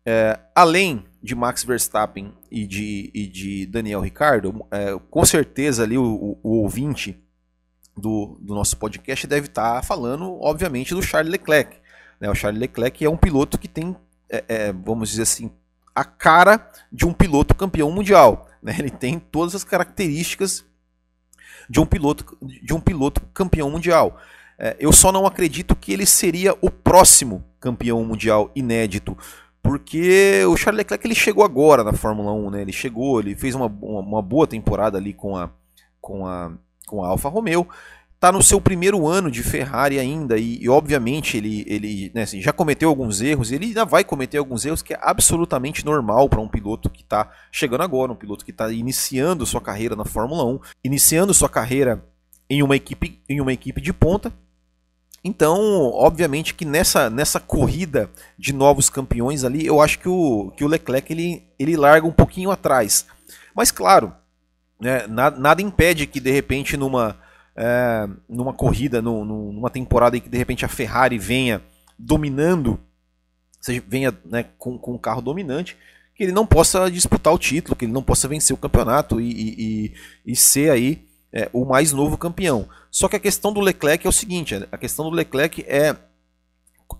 é, 0.03 0.39
além 0.55 1.05
de 1.21 1.36
Max 1.36 1.63
Verstappen 1.63 2.34
e 2.49 2.65
de, 2.65 3.12
e 3.13 3.27
de 3.27 3.65
Daniel 3.65 4.01
Ricciardo, 4.01 4.65
é, 4.71 4.97
com 5.10 5.25
certeza 5.25 5.84
ali 5.84 5.97
o, 5.97 6.03
o, 6.03 6.39
o 6.43 6.49
ouvinte 6.62 7.21
do, 7.95 8.38
do 8.39 8.55
nosso 8.55 8.77
podcast 8.77 9.27
deve 9.27 9.47
estar 9.47 9.75
tá 9.75 9.82
falando, 9.82 10.39
obviamente, 10.41 10.95
do 10.95 11.01
Charles 11.01 11.32
Leclerc. 11.32 11.77
Né? 12.19 12.29
O 12.29 12.36
Charles 12.36 12.60
Leclerc 12.60 13.03
é 13.03 13.10
um 13.10 13.17
piloto 13.17 13.58
que 13.58 13.67
tem, 13.67 13.95
é, 14.29 14.43
é, 14.47 14.73
vamos 14.73 15.10
dizer 15.10 15.23
assim, 15.23 15.51
a 15.93 16.03
cara 16.03 16.71
de 16.91 17.05
um 17.05 17.13
piloto 17.13 17.53
campeão 17.53 17.91
mundial. 17.91 18.47
Né? 18.63 18.75
Ele 18.79 18.89
tem 18.89 19.19
todas 19.19 19.53
as 19.55 19.63
características 19.63 20.65
de 21.69 21.79
um 21.79 21.86
piloto, 21.86 22.38
de 22.41 22.73
um 22.73 22.79
piloto 22.79 23.21
campeão 23.34 23.69
mundial. 23.69 24.19
É, 24.58 24.75
eu 24.79 24.91
só 24.91 25.12
não 25.12 25.25
acredito 25.25 25.75
que 25.75 25.93
ele 25.93 26.05
seria 26.05 26.55
o 26.62 26.69
próximo 26.69 27.45
campeão 27.60 28.03
mundial 28.03 28.51
inédito, 28.55 29.17
porque 29.62 30.43
o 30.45 30.56
Charles 30.56 30.80
Leclerc 30.80 31.06
ele 31.06 31.15
chegou 31.15 31.43
agora 31.43 31.84
na 31.84 31.93
Fórmula 31.93 32.32
1, 32.32 32.50
né? 32.50 32.62
Ele 32.62 32.72
chegou, 32.72 33.19
ele 33.19 33.36
fez 33.36 33.56
uma, 33.56 33.67
uma, 33.67 34.00
uma 34.00 34.22
boa 34.22 34.48
temporada 34.48 34.98
ali 34.98 35.13
com 35.13 35.36
a, 35.36 35.50
com 36.02 36.26
a 36.26 36.52
com 36.89 37.04
a 37.04 37.08
Alfa 37.08 37.30
Romeo. 37.30 37.67
Está 38.15 38.34
no 38.34 38.43
seu 38.43 38.60
primeiro 38.60 39.08
ano 39.08 39.32
de 39.32 39.41
Ferrari 39.41 39.98
ainda 39.98 40.38
e, 40.38 40.62
e 40.62 40.67
obviamente 40.67 41.38
ele, 41.38 41.63
ele 41.65 42.12
né, 42.13 42.24
assim, 42.24 42.41
já 42.41 42.52
cometeu 42.52 42.89
alguns 42.89 43.22
erros. 43.22 43.50
Ele 43.50 43.67
ainda 43.67 43.86
vai 43.86 44.04
cometer 44.04 44.38
alguns 44.38 44.65
erros 44.65 44.82
que 44.82 44.93
é 44.93 45.00
absolutamente 45.02 45.86
normal 45.86 46.28
para 46.28 46.41
um 46.41 46.48
piloto 46.48 46.89
que 46.89 47.02
está 47.02 47.32
chegando 47.50 47.82
agora, 47.82 48.12
um 48.12 48.15
piloto 48.15 48.43
que 48.43 48.52
está 48.52 48.69
iniciando 48.74 49.45
sua 49.45 49.62
carreira 49.62 49.95
na 49.95 50.04
Fórmula 50.04 50.43
1, 50.43 50.60
iniciando 50.84 51.34
sua 51.34 51.48
carreira 51.48 52.04
em 52.50 52.62
uma 52.62 52.76
equipe, 52.76 53.22
em 53.30 53.39
uma 53.39 53.54
equipe 53.54 53.80
de 53.80 53.93
ponta. 53.93 54.34
Então, 55.23 55.91
obviamente 55.91 56.53
que 56.53 56.63
nessa, 56.63 57.10
nessa 57.10 57.39
corrida 57.39 58.10
de 58.38 58.53
novos 58.53 58.89
campeões 58.89 59.43
ali, 59.43 59.65
eu 59.65 59.82
acho 59.82 59.99
que 59.99 60.08
o, 60.08 60.51
que 60.55 60.63
o 60.63 60.67
Leclerc 60.67 61.12
ele, 61.12 61.43
ele 61.58 61.75
larga 61.75 62.08
um 62.08 62.12
pouquinho 62.12 62.51
atrás. 62.51 63.05
Mas 63.53 63.71
claro, 63.71 64.13
né, 64.79 65.05
nada, 65.08 65.38
nada, 65.38 65.62
impede 65.62 66.08
que 66.08 66.21
de 66.21 66.32
repente 66.32 66.77
numa, 66.77 67.17
é, 67.55 68.08
numa 68.29 68.53
corrida, 68.53 69.01
no, 69.01 69.25
numa 69.25 69.69
temporada 69.69 70.15
em 70.15 70.21
que 70.21 70.29
de 70.29 70.38
repente 70.38 70.63
a 70.63 70.69
Ferrari 70.69 71.17
venha 71.17 71.62
dominando, 71.97 72.79
seja, 73.60 73.84
venha 73.86 74.17
né, 74.23 74.45
com, 74.58 74.77
com 74.77 74.93
um 74.93 74.97
carro 74.97 75.21
dominante, 75.21 75.75
que 76.15 76.23
ele 76.23 76.32
não 76.32 76.45
possa 76.45 76.89
disputar 76.89 77.34
o 77.34 77.39
título, 77.39 77.75
que 77.75 77.84
ele 77.84 77.91
não 77.91 78.03
possa 78.03 78.27
vencer 78.27 78.53
o 78.53 78.60
campeonato 78.60 79.19
e, 79.19 79.32
e, 79.32 79.93
e 80.25 80.36
ser 80.36 80.71
aí 80.71 81.09
é, 81.32 81.50
o 81.54 81.65
mais 81.65 81.92
novo 81.92 82.18
campeão. 82.18 82.68
Só 82.89 83.08
que 83.08 83.15
a 83.15 83.20
questão 83.20 83.54
do 83.54 83.60
Leclerc 83.60 84.06
é 84.06 84.10
o 84.10 84.13
seguinte: 84.13 84.56
a 84.72 84.78
questão 84.78 85.10
do 85.10 85.15
Leclerc 85.15 85.63
é 85.68 85.96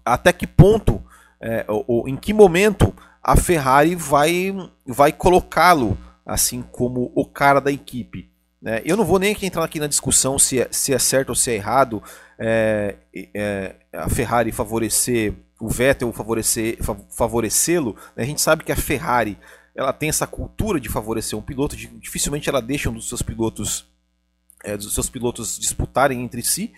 até 0.06 0.32
que 0.32 0.46
ponto, 0.46 1.02
é, 1.42 1.66
ou, 1.68 1.84
ou 1.88 2.10
em 2.10 2.16
que 2.16 2.34
momento 2.34 2.94
a 3.24 3.36
Ferrari 3.36 3.96
vai, 3.96 4.54
vai 4.86 5.12
colocá-lo 5.12 5.98
assim 6.26 6.62
como 6.62 7.12
o 7.16 7.26
cara 7.26 7.60
da 7.60 7.72
equipe. 7.72 8.30
Né? 8.62 8.82
Eu 8.86 8.96
não 8.96 9.06
vou 9.06 9.20
nem 9.20 9.36
entrar 9.42 9.64
aqui 9.64 9.80
na 9.80 9.88
discussão 9.88 10.38
se 10.38 10.62
é, 10.62 10.68
se 10.72 10.94
é 10.94 11.00
certo 11.00 11.30
ou 11.30 11.36
se 11.36 11.52
é 11.52 11.56
errado 11.56 12.04
é, 12.38 12.96
é, 13.34 13.76
a 13.94 14.10
Ferrari 14.10 14.52
favorecer 14.52 15.34
o 15.60 15.68
Vettel 15.68 16.12
favorecer, 16.14 16.78
favorecê-lo. 17.10 17.96
Né? 18.16 18.24
A 18.24 18.26
gente 18.26 18.42
sabe 18.42 18.64
que 18.64 18.72
a 18.72 18.76
Ferrari 18.76 19.38
ela 19.76 19.94
tem 19.94 20.10
essa 20.10 20.26
cultura 20.26 20.80
de 20.80 20.90
favorecer 20.90 21.38
um 21.38 21.42
piloto, 21.42 21.76
dificilmente 21.76 22.50
ela 22.50 22.62
deixa 22.62 22.90
um 22.90 22.94
dos 22.94 23.08
seus 23.08 23.22
pilotos 23.22 23.86
é, 24.64 24.78
dos 24.78 24.94
seus 24.94 25.10
pilotos 25.10 25.58
disputarem 25.58 26.22
entre 26.24 26.42
si. 26.44 26.72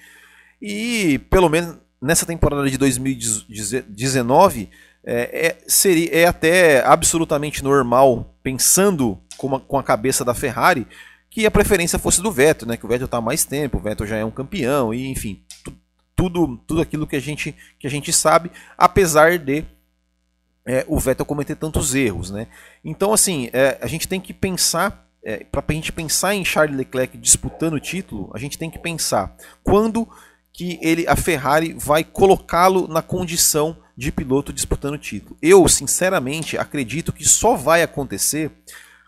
E 0.61 1.19
pelo 1.29 1.49
menos 1.49 1.77
nessa 2.01 2.25
temporada 2.25 2.69
de 2.69 2.77
2019 2.77 4.69
é, 5.03 5.47
é, 5.47 5.57
seria, 5.67 6.09
é 6.11 6.25
até 6.25 6.85
absolutamente 6.85 7.63
normal, 7.63 8.35
pensando 8.43 9.19
com, 9.37 9.55
a, 9.55 9.59
com 9.59 9.77
a 9.77 9.83
cabeça 9.83 10.23
da 10.23 10.33
Ferrari, 10.33 10.87
que 11.29 11.45
a 11.45 11.51
preferência 11.51 11.97
fosse 11.97 12.21
do 12.21 12.31
Vettel, 12.31 12.67
né? 12.67 12.77
Que 12.77 12.85
o 12.85 12.89
Vettel 12.89 13.05
está 13.05 13.21
mais 13.21 13.45
tempo, 13.45 13.77
o 13.77 13.81
Vettel 13.81 14.05
já 14.05 14.17
é 14.17 14.25
um 14.25 14.31
campeão, 14.31 14.93
e 14.93 15.07
enfim, 15.07 15.41
tu, 15.63 15.73
tudo, 16.15 16.57
tudo 16.67 16.81
aquilo 16.81 17.07
que 17.07 17.15
a 17.15 17.19
gente, 17.19 17.55
que 17.79 17.87
a 17.87 17.89
gente 17.89 18.13
sabe, 18.13 18.51
apesar 18.77 19.39
de 19.39 19.65
é, 20.65 20.85
o 20.87 20.99
Vettel 20.99 21.25
cometer 21.25 21.55
tantos 21.55 21.95
erros, 21.95 22.29
né? 22.29 22.47
Então, 22.83 23.13
assim, 23.13 23.49
é, 23.53 23.79
a 23.81 23.87
gente 23.87 24.07
tem 24.07 24.21
que 24.21 24.33
pensar, 24.33 25.09
é, 25.23 25.45
para 25.51 25.63
a 25.67 25.73
gente 25.73 25.91
pensar 25.91 26.33
em 26.33 26.43
Charles 26.43 26.77
Leclerc 26.77 27.17
disputando 27.17 27.73
o 27.73 27.79
título, 27.79 28.31
a 28.33 28.39
gente 28.39 28.57
tem 28.57 28.69
que 28.69 28.79
pensar 28.79 29.35
quando 29.63 30.07
que 30.53 30.79
ele, 30.81 31.07
a 31.07 31.15
Ferrari 31.15 31.73
vai 31.73 32.03
colocá-lo 32.03 32.87
na 32.87 33.01
condição 33.01 33.77
de 33.95 34.11
piloto 34.11 34.51
disputando 34.51 34.95
o 34.95 34.97
título. 34.97 35.37
Eu, 35.41 35.67
sinceramente, 35.67 36.57
acredito 36.57 37.13
que 37.13 37.23
só 37.23 37.55
vai 37.55 37.83
acontecer 37.83 38.51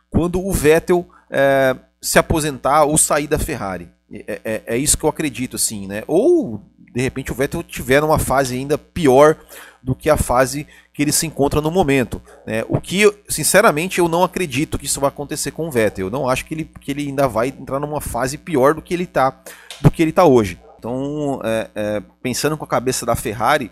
quando 0.09 0.39
o 0.39 0.53
Vettel 0.53 1.07
é, 1.29 1.75
se 2.01 2.19
aposentar 2.19 2.83
ou 2.83 2.97
sair 2.97 3.27
da 3.27 3.39
Ferrari. 3.39 3.89
É, 4.11 4.41
é, 4.43 4.63
é, 4.67 4.77
isso 4.77 4.97
que 4.97 5.03
eu 5.03 5.09
acredito, 5.09 5.55
assim, 5.55 5.87
né? 5.87 6.03
Ou 6.07 6.63
de 6.77 7.01
repente 7.01 7.31
o 7.31 7.35
Vettel 7.35 7.63
tiver 7.63 8.01
numa 8.01 8.19
fase 8.19 8.55
ainda 8.55 8.77
pior 8.77 9.35
do 9.83 9.93
que 9.93 10.09
a 10.09 10.15
fase 10.15 10.65
que 10.93 11.01
ele 11.01 11.11
se 11.11 11.27
encontra 11.27 11.59
no 11.59 11.69
momento. 11.69 12.21
Né? 12.47 12.63
O 12.69 12.79
que, 12.79 13.13
sinceramente, 13.27 13.99
eu 13.99 14.07
não 14.07 14.23
acredito 14.23 14.79
que 14.79 14.85
isso 14.85 15.01
vai 15.01 15.09
acontecer 15.09 15.51
com 15.51 15.67
o 15.67 15.71
Vettel. 15.71 16.07
Eu 16.07 16.11
não 16.11 16.29
acho 16.29 16.45
que 16.45 16.53
ele, 16.53 16.63
que 16.79 16.89
ele 16.89 17.07
ainda 17.07 17.27
vai 17.27 17.49
entrar 17.49 17.79
numa 17.79 17.99
fase 17.99 18.37
pior 18.37 18.73
do 18.73 18.81
que 18.81 18.93
ele 18.93 19.03
está 19.03 19.43
do 19.81 19.91
que 19.91 20.01
ele 20.01 20.13
tá 20.13 20.23
hoje. 20.23 20.57
Então, 20.79 21.41
é, 21.43 21.69
é, 21.75 22.03
pensando 22.21 22.57
com 22.57 22.63
a 22.63 22.67
cabeça 22.67 23.05
da 23.05 23.15
Ferrari, 23.15 23.71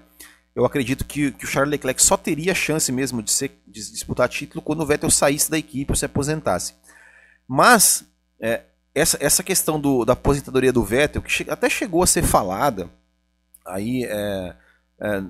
eu 0.54 0.65
acredito 0.65 1.06
que, 1.06 1.32
que, 1.32 1.45
o 1.45 1.47
Charles 1.47 1.71
Leclerc 1.71 2.02
só 2.04 2.17
teria 2.17 2.54
chance 2.54 2.91
mesmo 2.91 3.24
de, 3.24 3.32
ser, 3.32 3.52
de 3.65 3.91
disputar 3.91 4.28
título 4.28 4.62
quando 4.62 4.82
o 4.82 4.86
Vettel 4.86 5.10
saísse 5.10 5.50
da 5.50 5.58
equipe 5.58 5.91
ou 5.91 5.95
se 5.95 6.06
aposentasse. 6.06 6.74
Mas, 7.47 8.06
é, 8.39 8.63
essa, 8.93 9.17
essa 9.21 9.43
questão 9.43 9.80
do, 9.80 10.04
da 10.04 10.13
aposentadoria 10.13 10.74
do 10.74 10.84
Vettel, 10.84 11.21
que 11.21 11.32
che 11.32 11.50
até 11.50 11.69
chegou 11.69 12.04
a 12.04 12.08
ser 12.08 12.24
falada, 12.24 12.89
aí 13.65 14.06
é, 14.06 14.56
é, 15.00 15.24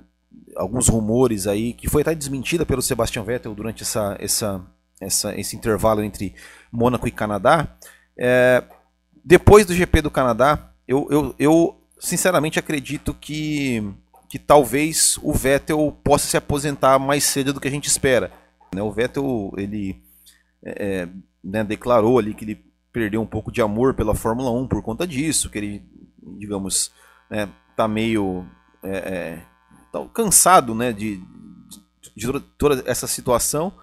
alguns 0.56 0.88
rumores 0.88 1.48
aí, 1.48 1.74
que 1.74 1.90
foi 1.90 2.02
até 2.02 2.14
desmentida 2.14 2.66
pelo 2.66 2.82
Sebastian 2.82 3.24
Vettel 3.24 3.56
durante 3.56 3.84
essa, 3.84 4.18
essa, 4.20 4.62
essa, 5.00 5.40
esse 5.40 5.56
intervalo 5.56 6.04
entre 6.04 6.36
Mônaco 6.72 7.08
e 7.08 7.12
Canadá. 7.12 7.76
É, 8.18 8.64
depois 9.24 9.66
do 9.66 9.74
GP 9.74 10.02
do 10.02 10.12
Canadá, 10.12 10.72
eu, 10.88 11.08
eu, 11.10 11.36
eu 11.38 11.82
sinceramente 12.00 12.60
acredito 12.60 13.14
que, 13.14 13.84
que 14.30 14.40
talvez 14.40 15.18
o 15.22 15.34
Vettel 15.34 15.98
possa 16.04 16.28
se 16.28 16.38
aposentar 16.38 17.00
mais 17.00 17.24
cedo 17.24 17.54
do 17.54 17.60
que 17.60 17.68
a 17.68 17.72
gente 17.72 17.86
espera. 17.86 18.32
Né? 18.74 18.82
O 18.82 18.92
Vettel 18.92 19.54
ele 19.58 20.02
é, 20.64 21.08
né, 21.44 21.64
declarou 21.64 22.20
ali 22.20 22.34
que 22.34 22.46
ele 22.46 22.66
perdeu 22.92 23.22
um 23.22 23.26
pouco 23.26 23.52
de 23.52 23.62
amor 23.62 23.94
pela 23.94 24.14
Fórmula 24.14 24.52
1 24.52 24.68
por 24.68 24.82
conta 24.82 25.08
disso, 25.08 25.50
que 25.50 25.58
ele, 25.58 25.84
digamos, 26.38 26.92
né, 27.30 27.48
tá 27.76 27.88
meio 27.88 28.46
é, 28.84 29.42
é, 29.94 30.00
tá 30.00 30.06
cansado 30.14 30.74
né, 30.74 30.92
de, 30.94 31.22
de, 32.16 32.40
toda 32.58 32.84
essa 32.86 33.08
situação 33.08 33.74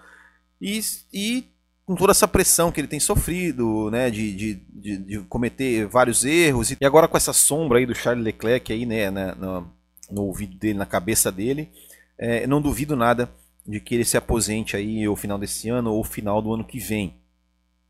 e, 0.61 0.79
e 1.13 1.45
com 1.85 1.95
toda 1.95 2.11
essa 2.11 2.27
pressão 2.27 2.71
que 2.71 2.79
ele 2.79 2.87
tem 2.87 2.99
sofrido, 2.99 3.89
né, 3.89 4.11
de, 4.11 4.35
de, 4.35 4.53
de, 4.55 4.97
de, 4.97 5.19
cometer 5.21 5.87
vários 5.87 6.23
erros, 6.23 6.71
e 6.71 6.77
agora 6.85 7.07
com 7.07 7.17
essa 7.17 7.33
sombra 7.33 7.79
aí 7.79 7.85
do 7.85 7.95
Charles 7.95 8.23
Leclerc 8.23 8.71
aí, 8.71 8.85
né, 8.85 9.09
na, 9.09 9.33
no, 9.33 9.71
no 10.11 10.21
ouvido 10.23 10.55
dele, 10.55 10.77
na 10.77 10.85
cabeça 10.85 11.31
dele, 11.31 11.69
é, 12.17 12.45
não 12.45 12.61
duvido 12.61 12.95
nada 12.95 13.31
de 13.65 13.79
que 13.79 13.95
ele 13.95 14.05
se 14.05 14.17
aposente 14.17 14.75
aí 14.75 15.05
ao 15.05 15.15
final 15.15 15.39
desse 15.39 15.69
ano 15.69 15.91
ou 15.91 16.03
final 16.03 16.41
do 16.41 16.53
ano 16.53 16.63
que 16.63 16.79
vem, 16.79 17.15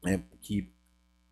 né, 0.04 0.22
que 0.42 0.70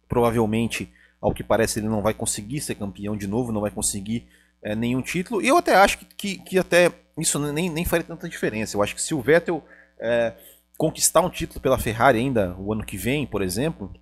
provavelmente, 0.10 0.92
ao 1.22 1.34
que 1.34 1.44
parece, 1.44 1.80
ele 1.80 1.88
não 1.88 2.02
vai 2.02 2.14
conseguir 2.14 2.62
ser 2.62 2.76
campeão 2.76 3.16
de 3.16 3.28
novo, 3.28 3.52
não 3.52 3.62
vai 3.62 3.72
conseguir 3.72 4.28
é, 4.64 4.76
nenhum 4.76 5.02
título. 5.02 5.42
E 5.42 5.48
eu 5.48 5.58
até 5.58 5.76
acho 5.76 6.00
que, 6.00 6.06
que, 6.06 6.38
que, 6.40 6.60
até 6.60 6.92
isso 7.18 7.40
nem, 7.52 7.70
nem 7.70 7.86
faria 7.86 8.06
tanta 8.06 8.30
diferença. 8.30 8.76
Eu 8.76 8.84
acho 8.84 8.96
que 8.96 9.02
se 9.02 9.14
o 9.14 9.22
Vettel 9.22 9.64
é, 10.00 10.34
conquistar 10.78 11.22
um 11.22 11.30
título 11.30 11.60
pela 11.60 11.78
Ferrari 11.78 12.20
ainda 12.20 12.56
o 12.58 12.72
ano 12.72 12.86
que 12.86 12.98
vem, 12.98 13.26
por 13.26 13.42
exemplo, 13.42 13.94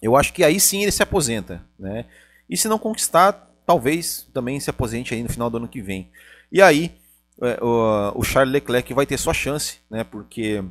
eu 0.00 0.16
acho 0.16 0.32
que 0.32 0.44
aí 0.44 0.60
sim 0.60 0.82
ele 0.82 0.92
se 0.92 1.02
aposenta. 1.02 1.64
Né? 1.78 2.06
E 2.48 2.56
se 2.56 2.68
não 2.68 2.78
conquistar, 2.78 3.50
talvez 3.66 4.28
também 4.32 4.60
se 4.60 4.70
aposente 4.70 5.14
aí 5.14 5.22
no 5.22 5.28
final 5.28 5.48
do 5.48 5.56
ano 5.56 5.68
que 5.68 5.80
vem. 5.80 6.10
E 6.50 6.60
aí 6.60 6.94
é, 7.40 7.58
o, 7.62 8.20
o 8.20 8.24
Charles 8.24 8.52
Leclerc 8.52 8.92
vai 8.92 9.06
ter 9.06 9.18
sua 9.18 9.32
chance, 9.32 9.78
né? 9.90 10.04
porque 10.04 10.62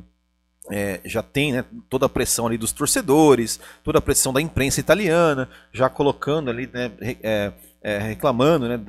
é, 0.70 1.00
já 1.04 1.22
tem 1.22 1.52
né, 1.52 1.64
toda 1.88 2.06
a 2.06 2.08
pressão 2.08 2.46
ali 2.46 2.56
dos 2.56 2.72
torcedores, 2.72 3.58
toda 3.82 3.98
a 3.98 4.02
pressão 4.02 4.32
da 4.32 4.40
imprensa 4.40 4.80
italiana, 4.80 5.48
já 5.72 5.88
colocando 5.88 6.50
ali, 6.50 6.68
né, 6.72 6.92
é, 7.00 7.52
é, 7.82 7.98
reclamando, 7.98 8.68
né, 8.68 8.80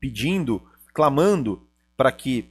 pedindo, 0.00 0.62
clamando 0.94 1.62
para 1.96 2.10
que 2.10 2.48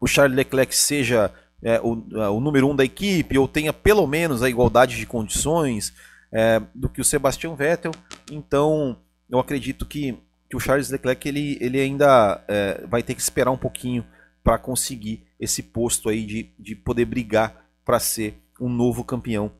o 0.00 0.06
Charles 0.06 0.36
Leclerc 0.36 0.74
seja 0.74 1.32
é, 1.62 1.80
o, 1.80 2.04
é, 2.14 2.28
o, 2.28 2.40
número 2.40 2.68
um 2.68 2.74
da 2.74 2.84
equipe, 2.84 3.38
ou 3.38 3.46
tenha 3.46 3.72
pelo 3.72 4.06
menos 4.06 4.42
a 4.42 4.50
igualdade 4.50 4.96
de 4.96 5.06
condições 5.06 5.94
é, 6.32 6.60
do 6.74 6.88
que 6.88 7.00
o 7.00 7.04
Sebastian 7.04 7.54
Vettel. 7.54 7.92
Então, 8.30 8.98
eu 9.30 9.38
acredito 9.38 9.86
que, 9.86 10.18
que 10.50 10.56
o 10.56 10.60
Charles 10.60 10.90
Leclerc 10.90 11.28
ele, 11.28 11.56
ele 11.60 11.80
ainda 11.80 12.44
vai 12.88 13.02
ter 13.02 13.14
que 13.14 13.20
esperar 13.20 13.52
um 13.52 13.56
pouquinho 13.56 14.04
para 14.42 14.58
conseguir 14.58 15.24
esse 15.38 15.62
posto 15.62 16.08
aí 16.08 16.26
de, 16.26 16.50
de 16.58 16.74
poder 16.74 17.04
brigar 17.04 17.61
para 17.84 17.98
ser 17.98 18.40
um 18.60 18.68
novo 18.68 19.04
campeão 19.04 19.50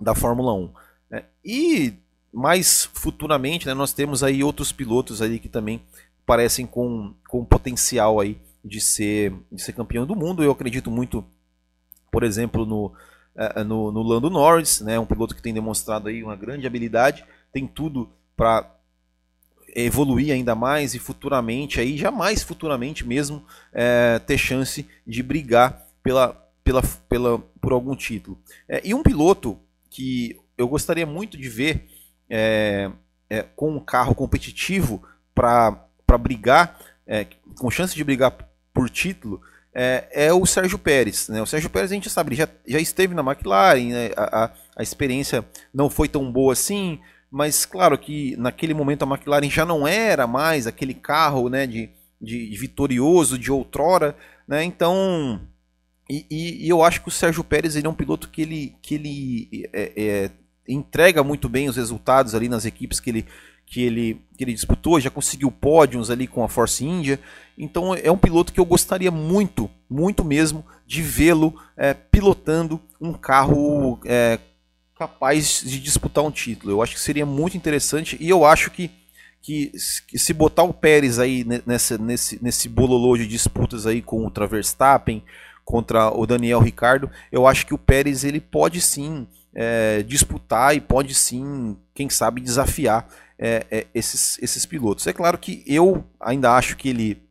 da 0.00 0.14
Fórmula 0.14 0.54
1. 0.54 0.72
Né? 1.10 1.24
E 1.44 1.94
mais 2.32 2.88
futuramente, 2.94 3.66
né, 3.66 3.74
nós 3.74 3.92
temos 3.92 4.22
aí 4.22 4.42
outros 4.42 4.72
pilotos 4.72 5.20
aí 5.20 5.38
que 5.38 5.48
também 5.48 5.82
parecem 6.24 6.66
com, 6.66 7.14
com 7.28 7.44
potencial 7.44 8.20
aí 8.20 8.40
de 8.64 8.80
ser, 8.80 9.34
de 9.50 9.60
ser 9.60 9.72
campeão 9.72 10.06
do 10.06 10.14
mundo. 10.14 10.44
Eu 10.44 10.52
acredito 10.52 10.90
muito, 10.90 11.24
por 12.10 12.22
exemplo, 12.22 12.64
no, 12.64 12.86
uh, 12.86 13.64
no, 13.64 13.90
no, 13.90 14.02
Lando 14.02 14.30
Norris, 14.30 14.80
né, 14.80 14.98
um 14.98 15.06
piloto 15.06 15.34
que 15.34 15.42
tem 15.42 15.52
demonstrado 15.52 16.08
aí 16.08 16.22
uma 16.22 16.36
grande 16.36 16.66
habilidade, 16.66 17.24
tem 17.52 17.66
tudo 17.66 18.08
para 18.36 18.76
evoluir 19.74 20.32
ainda 20.32 20.54
mais 20.54 20.94
e 20.94 20.98
futuramente 20.98 21.80
aí, 21.80 21.96
jamais 21.96 22.42
futuramente 22.42 23.06
mesmo, 23.06 23.44
é, 23.72 24.18
ter 24.18 24.38
chance 24.38 24.86
de 25.06 25.22
brigar 25.22 25.86
pela, 26.02 26.49
pela, 26.70 26.82
pela, 27.08 27.38
por 27.60 27.72
algum 27.72 27.96
título. 27.96 28.38
É, 28.68 28.80
e 28.84 28.94
um 28.94 29.02
piloto 29.02 29.58
que 29.90 30.38
eu 30.56 30.68
gostaria 30.68 31.04
muito 31.04 31.36
de 31.36 31.48
ver 31.48 31.88
é, 32.28 32.90
é, 33.28 33.42
com 33.56 33.72
um 33.72 33.80
carro 33.80 34.14
competitivo 34.14 35.02
para 35.34 35.84
brigar, 36.20 36.78
é, 37.06 37.26
com 37.58 37.70
chance 37.70 37.94
de 37.94 38.04
brigar 38.04 38.36
por 38.72 38.88
título, 38.88 39.40
é, 39.74 40.08
é, 40.12 40.32
o 40.32 40.46
Sérgio 40.46 40.78
Pérez. 40.78 41.28
Né? 41.28 41.42
O 41.42 41.46
Sérgio 41.46 41.70
Pérez 41.70 41.90
a 41.90 41.94
gente 41.94 42.08
sabe, 42.08 42.36
já, 42.36 42.48
já 42.66 42.78
esteve 42.78 43.14
na 43.14 43.22
McLaren, 43.22 43.88
né? 43.88 44.10
a, 44.16 44.44
a, 44.44 44.50
a, 44.76 44.82
experiência 44.82 45.44
não 45.74 45.90
foi 45.90 46.08
tão 46.08 46.30
boa 46.30 46.52
assim, 46.52 47.00
mas 47.28 47.66
claro 47.66 47.98
que 47.98 48.36
naquele 48.36 48.74
momento 48.74 49.04
a 49.04 49.08
McLaren 49.08 49.50
já 49.50 49.64
não 49.64 49.88
era 49.88 50.24
mais 50.26 50.68
aquele 50.68 50.94
carro 50.94 51.48
né, 51.48 51.66
de, 51.66 51.90
de, 52.20 52.48
de 52.48 52.56
vitorioso 52.56 53.36
de 53.36 53.50
outrora, 53.50 54.16
né? 54.46 54.62
então 54.62 55.40
e, 56.10 56.26
e, 56.28 56.66
e, 56.66 56.68
eu 56.68 56.82
acho 56.82 57.00
que 57.00 57.08
o 57.08 57.12
Sérgio 57.12 57.44
Pérez 57.44 57.76
ele 57.76 57.86
é 57.86 57.90
um 57.90 57.94
piloto 57.94 58.28
que 58.28 58.42
ele, 58.42 58.74
que 58.82 58.96
ele 58.96 59.70
é, 59.72 59.92
é, 59.96 60.30
entrega 60.68 61.22
muito 61.22 61.48
bem 61.48 61.68
os 61.68 61.76
resultados 61.76 62.34
ali 62.34 62.48
nas 62.48 62.64
equipes 62.64 62.98
que 62.98 63.10
ele, 63.10 63.26
que 63.64 63.80
ele, 63.80 64.20
que 64.36 64.42
ele 64.42 64.52
disputou, 64.52 64.98
já 64.98 65.08
conseguiu 65.08 65.52
pódios 65.52 66.10
ali 66.10 66.26
com 66.26 66.42
a 66.42 66.48
Force 66.48 66.84
India. 66.84 67.20
Então 67.56 67.94
é 67.94 68.10
um 68.10 68.18
piloto 68.18 68.52
que 68.52 68.58
eu 68.58 68.64
gostaria 68.64 69.10
muito, 69.12 69.70
muito 69.88 70.24
mesmo, 70.24 70.66
de 70.84 71.00
vê-lo 71.00 71.54
é, 71.76 71.94
pilotando 71.94 72.80
um 73.00 73.12
carro 73.12 74.00
é, 74.04 74.40
capaz 74.98 75.62
de 75.64 75.78
disputar 75.78 76.24
um 76.24 76.30
título. 76.32 76.72
Eu 76.72 76.82
acho 76.82 76.94
que 76.94 77.00
seria 77.00 77.24
muito 77.24 77.56
interessante 77.56 78.16
e 78.18 78.28
eu 78.28 78.44
acho 78.44 78.72
que, 78.72 78.90
que, 79.40 79.70
se 79.76 80.32
botar 80.34 80.64
o 80.64 80.74
Pérez 80.74 81.20
aí 81.20 81.46
nessa, 81.64 81.96
nesse, 81.96 82.42
nesse 82.42 82.68
bololô 82.68 83.16
de 83.16 83.28
disputas 83.28 83.86
aí 83.86 84.02
com 84.02 84.26
o 84.26 84.48
Verstappen, 84.48 85.22
contra 85.70 86.10
o 86.10 86.26
Daniel 86.26 86.58
Ricardo, 86.58 87.08
eu 87.30 87.46
acho 87.46 87.64
que 87.64 87.72
o 87.72 87.78
Pérez 87.78 88.24
ele 88.24 88.40
pode 88.40 88.80
sim 88.80 89.24
é, 89.54 90.02
disputar 90.02 90.74
e 90.74 90.80
pode 90.80 91.14
sim, 91.14 91.76
quem 91.94 92.10
sabe, 92.10 92.40
desafiar 92.40 93.06
é, 93.38 93.64
é, 93.70 93.86
esses, 93.94 94.36
esses 94.42 94.66
pilotos. 94.66 95.06
É 95.06 95.12
claro 95.12 95.38
que 95.38 95.62
eu 95.64 96.04
ainda 96.18 96.56
acho 96.56 96.76
que 96.76 96.88
ele, 96.88 97.22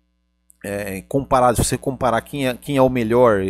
é, 0.63 1.02
comparado, 1.02 1.58
se 1.58 1.65
você 1.65 1.78
comparar 1.78 2.21
quem 2.21 2.47
é, 2.47 2.54
quem 2.54 2.78
é 2.78 2.82
o 2.82 2.89
melhor, 2.89 3.41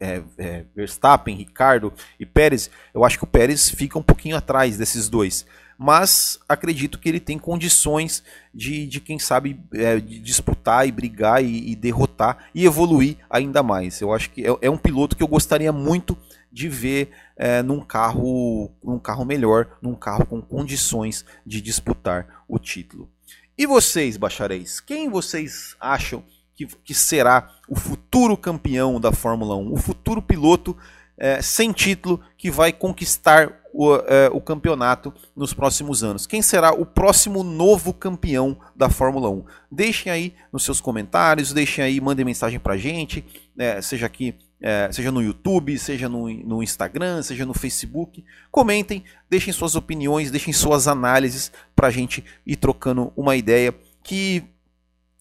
é, 0.00 0.22
é, 0.38 0.64
Verstappen, 0.74 1.36
Ricardo 1.36 1.92
e 2.18 2.24
Pérez, 2.24 2.70
eu 2.94 3.04
acho 3.04 3.18
que 3.18 3.24
o 3.24 3.26
Pérez 3.26 3.68
fica 3.68 3.98
um 3.98 4.02
pouquinho 4.02 4.36
atrás 4.38 4.78
desses 4.78 5.10
dois 5.10 5.44
mas 5.82 6.38
acredito 6.46 6.98
que 6.98 7.08
ele 7.08 7.18
tem 7.18 7.38
condições 7.38 8.22
de, 8.52 8.86
de 8.86 9.00
quem 9.00 9.18
sabe, 9.18 9.58
é, 9.72 9.98
de 9.98 10.18
disputar 10.18 10.86
e 10.86 10.92
brigar 10.92 11.42
e, 11.42 11.70
e, 11.70 11.74
derrotar 11.74 12.36
e 12.54 12.66
evoluir 12.66 13.16
ainda 13.30 13.62
mais. 13.62 13.98
Eu 13.98 14.12
acho 14.12 14.28
que 14.28 14.46
é, 14.46 14.54
é 14.60 14.70
um 14.70 14.76
piloto 14.76 15.16
que 15.16 15.22
eu 15.22 15.26
gostaria 15.26 15.72
muito 15.72 16.18
de 16.52 16.68
ver 16.68 17.08
é, 17.34 17.62
num 17.62 17.80
carro, 17.80 18.70
num 18.84 18.98
carro 18.98 19.24
melhor, 19.24 19.78
num 19.80 19.94
carro 19.94 20.26
com 20.26 20.42
condições 20.42 21.24
de 21.46 21.62
disputar 21.62 22.44
o 22.46 22.58
título. 22.58 23.08
E 23.56 23.64
vocês, 23.64 24.18
bacharéis, 24.18 24.80
quem 24.80 25.08
vocês 25.08 25.76
acham 25.80 26.22
que, 26.54 26.66
que 26.66 26.92
será 26.92 27.54
o 27.66 27.74
futuro 27.74 28.36
campeão 28.36 29.00
da 29.00 29.12
Fórmula 29.12 29.56
1, 29.56 29.72
o 29.72 29.76
futuro 29.78 30.20
piloto 30.20 30.76
é, 31.20 31.42
sem 31.42 31.70
título 31.70 32.18
que 32.38 32.50
vai 32.50 32.72
conquistar 32.72 33.60
o, 33.72 33.94
é, 33.94 34.28
o, 34.32 34.40
campeonato 34.40 35.12
nos 35.36 35.52
próximos 35.52 36.02
anos. 36.02 36.26
Quem 36.26 36.42
será 36.42 36.72
o 36.72 36.86
próximo 36.86 37.44
novo 37.44 37.92
campeão 37.92 38.58
da 38.74 38.88
Fórmula 38.88 39.28
1? 39.30 39.44
Deixem 39.70 40.10
aí 40.10 40.34
nos 40.50 40.64
seus 40.64 40.80
comentários, 40.80 41.52
deixem 41.52 41.84
aí, 41.84 42.00
mandem 42.00 42.24
mensagem 42.24 42.58
pra 42.58 42.76
gente, 42.76 43.24
é, 43.56 43.80
seja 43.80 44.06
aqui, 44.06 44.34
é, 44.60 44.90
seja 44.90 45.12
no 45.12 45.22
YouTube, 45.22 45.78
seja 45.78 46.08
no, 46.08 46.28
no 46.28 46.62
Instagram, 46.62 47.22
seja 47.22 47.46
no 47.46 47.54
Facebook. 47.54 48.24
Comentem, 48.50 49.04
deixem 49.28 49.52
suas 49.52 49.76
opiniões, 49.76 50.30
deixem 50.30 50.52
suas 50.52 50.88
análises 50.88 51.52
pra 51.76 51.90
gente 51.90 52.24
ir 52.44 52.56
trocando 52.56 53.12
uma 53.14 53.36
ideia 53.36 53.74
que 54.02 54.42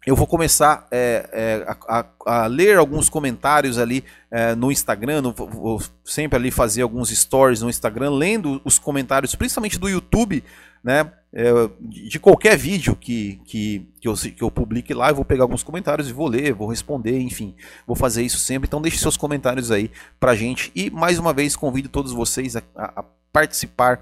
eu 0.06 0.16
vou 0.16 0.26
começar 0.26 0.88
é, 0.92 1.30
é, 1.32 1.66
a, 1.68 2.00
a, 2.00 2.44
a, 2.44 2.48
ler 2.48 2.78
alguns 2.78 3.10
comentários 3.10 3.78
ali 3.78 4.04
é, 4.32 4.56
no 4.56 4.72
Instagram, 4.72 5.22
no, 5.22 5.34
vou 5.34 5.82
sempre 6.06 6.38
ali 6.38 6.52
fazer 6.52 6.82
alguns 6.82 7.10
stories 7.10 7.62
no 7.62 7.70
Instagram, 7.70 8.12
lendo 8.12 8.62
os 8.64 8.80
comentários, 8.80 9.36
principalmente 9.36 9.78
do 9.78 9.90
YouTube, 9.90 10.44
né? 10.84 11.12
É, 11.32 11.52
de 11.80 12.20
qualquer 12.20 12.58
vídeo 12.58 12.96
que, 12.96 13.40
que, 13.46 13.88
que, 14.02 14.08
eu, 14.08 14.16
que 14.16 14.42
eu 14.42 14.50
publique 14.50 14.96
lá, 14.96 15.10
eu 15.10 15.16
vou 15.16 15.26
pegar 15.26 15.44
alguns 15.44 15.62
comentários 15.62 16.10
e 16.10 16.14
vou 16.14 16.28
ler, 16.28 16.54
vou 16.54 16.68
responder, 16.68 17.20
enfim, 17.20 17.54
vou 17.86 17.96
fazer 17.96 18.24
isso 18.24 18.40
sempre. 18.40 18.68
Então 18.68 18.82
deixe 18.82 18.98
seus 18.98 19.16
comentários 19.16 19.70
aí 19.70 19.92
pra 20.20 20.34
gente. 20.34 20.72
E 20.74 20.90
mais 20.90 21.20
uma 21.20 21.32
vez 21.32 21.56
convido 21.56 21.88
todos 21.88 22.12
vocês 22.14 22.56
a, 22.56 22.64
a 22.76 23.04
participar 23.32 24.02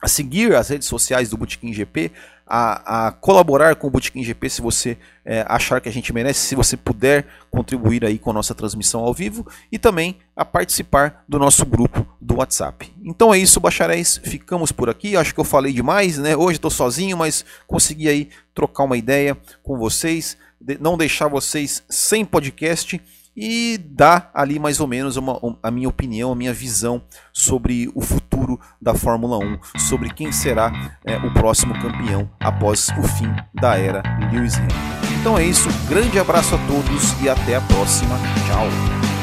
a 0.00 0.08
seguir 0.08 0.54
as 0.54 0.68
redes 0.68 0.86
sociais 0.86 1.28
do 1.28 1.36
Botequim 1.36 1.72
GP, 1.72 2.12
a, 2.46 3.08
a, 3.08 3.12
colaborar 3.12 3.76
com 3.76 3.88
o 3.88 3.90
Botequim 3.90 4.24
GP 4.24 4.48
se 4.48 4.62
você 4.62 4.96
é, 5.24 5.44
achar 5.46 5.80
que 5.80 5.88
a 5.88 5.92
gente 5.92 6.12
merece, 6.12 6.40
se 6.40 6.54
você 6.54 6.76
puder 6.76 7.26
contribuir 7.50 8.04
aí 8.04 8.18
com 8.18 8.30
a 8.30 8.32
nossa 8.32 8.54
transmissão 8.54 9.00
ao 9.00 9.12
vivo 9.12 9.46
e 9.70 9.78
também 9.78 10.16
a 10.34 10.44
participar 10.44 11.24
do 11.28 11.38
nosso 11.38 11.66
grupo 11.66 12.06
do 12.20 12.36
WhatsApp. 12.36 12.90
Então 13.04 13.34
é 13.34 13.38
isso, 13.38 13.60
bacharéis, 13.60 14.18
ficamos 14.24 14.72
por 14.72 14.88
aqui. 14.88 15.16
Acho 15.16 15.34
que 15.34 15.40
eu 15.40 15.44
falei 15.44 15.72
demais, 15.72 16.16
né? 16.16 16.34
Hoje 16.34 16.56
estou 16.56 16.70
sozinho, 16.70 17.16
mas 17.16 17.44
consegui 17.66 18.08
aí 18.08 18.30
trocar 18.54 18.84
uma 18.84 18.96
ideia 18.96 19.36
com 19.62 19.76
vocês, 19.76 20.38
não 20.80 20.96
deixar 20.96 21.28
vocês 21.28 21.82
sem 21.88 22.24
podcast 22.24 22.98
e 23.40 23.78
dá 23.78 24.30
ali 24.34 24.58
mais 24.58 24.80
ou 24.80 24.88
menos 24.88 25.16
uma, 25.16 25.38
a 25.62 25.70
minha 25.70 25.88
opinião, 25.88 26.32
a 26.32 26.34
minha 26.34 26.52
visão 26.52 27.00
sobre 27.32 27.88
o 27.94 28.00
futuro 28.00 28.58
da 28.82 28.94
Fórmula 28.94 29.38
1, 29.38 29.78
sobre 29.78 30.10
quem 30.10 30.32
será 30.32 30.98
é, 31.04 31.16
o 31.18 31.32
próximo 31.32 31.72
campeão 31.74 32.28
após 32.40 32.88
o 32.98 33.02
fim 33.04 33.32
da 33.54 33.78
era 33.78 34.02
Lewis 34.32 34.56
Hamilton. 34.56 34.76
Então 35.20 35.38
é 35.38 35.44
isso, 35.44 35.68
grande 35.88 36.18
abraço 36.18 36.56
a 36.56 36.58
todos 36.66 37.22
e 37.22 37.28
até 37.28 37.54
a 37.54 37.60
próxima. 37.60 38.18
Tchau! 38.46 39.17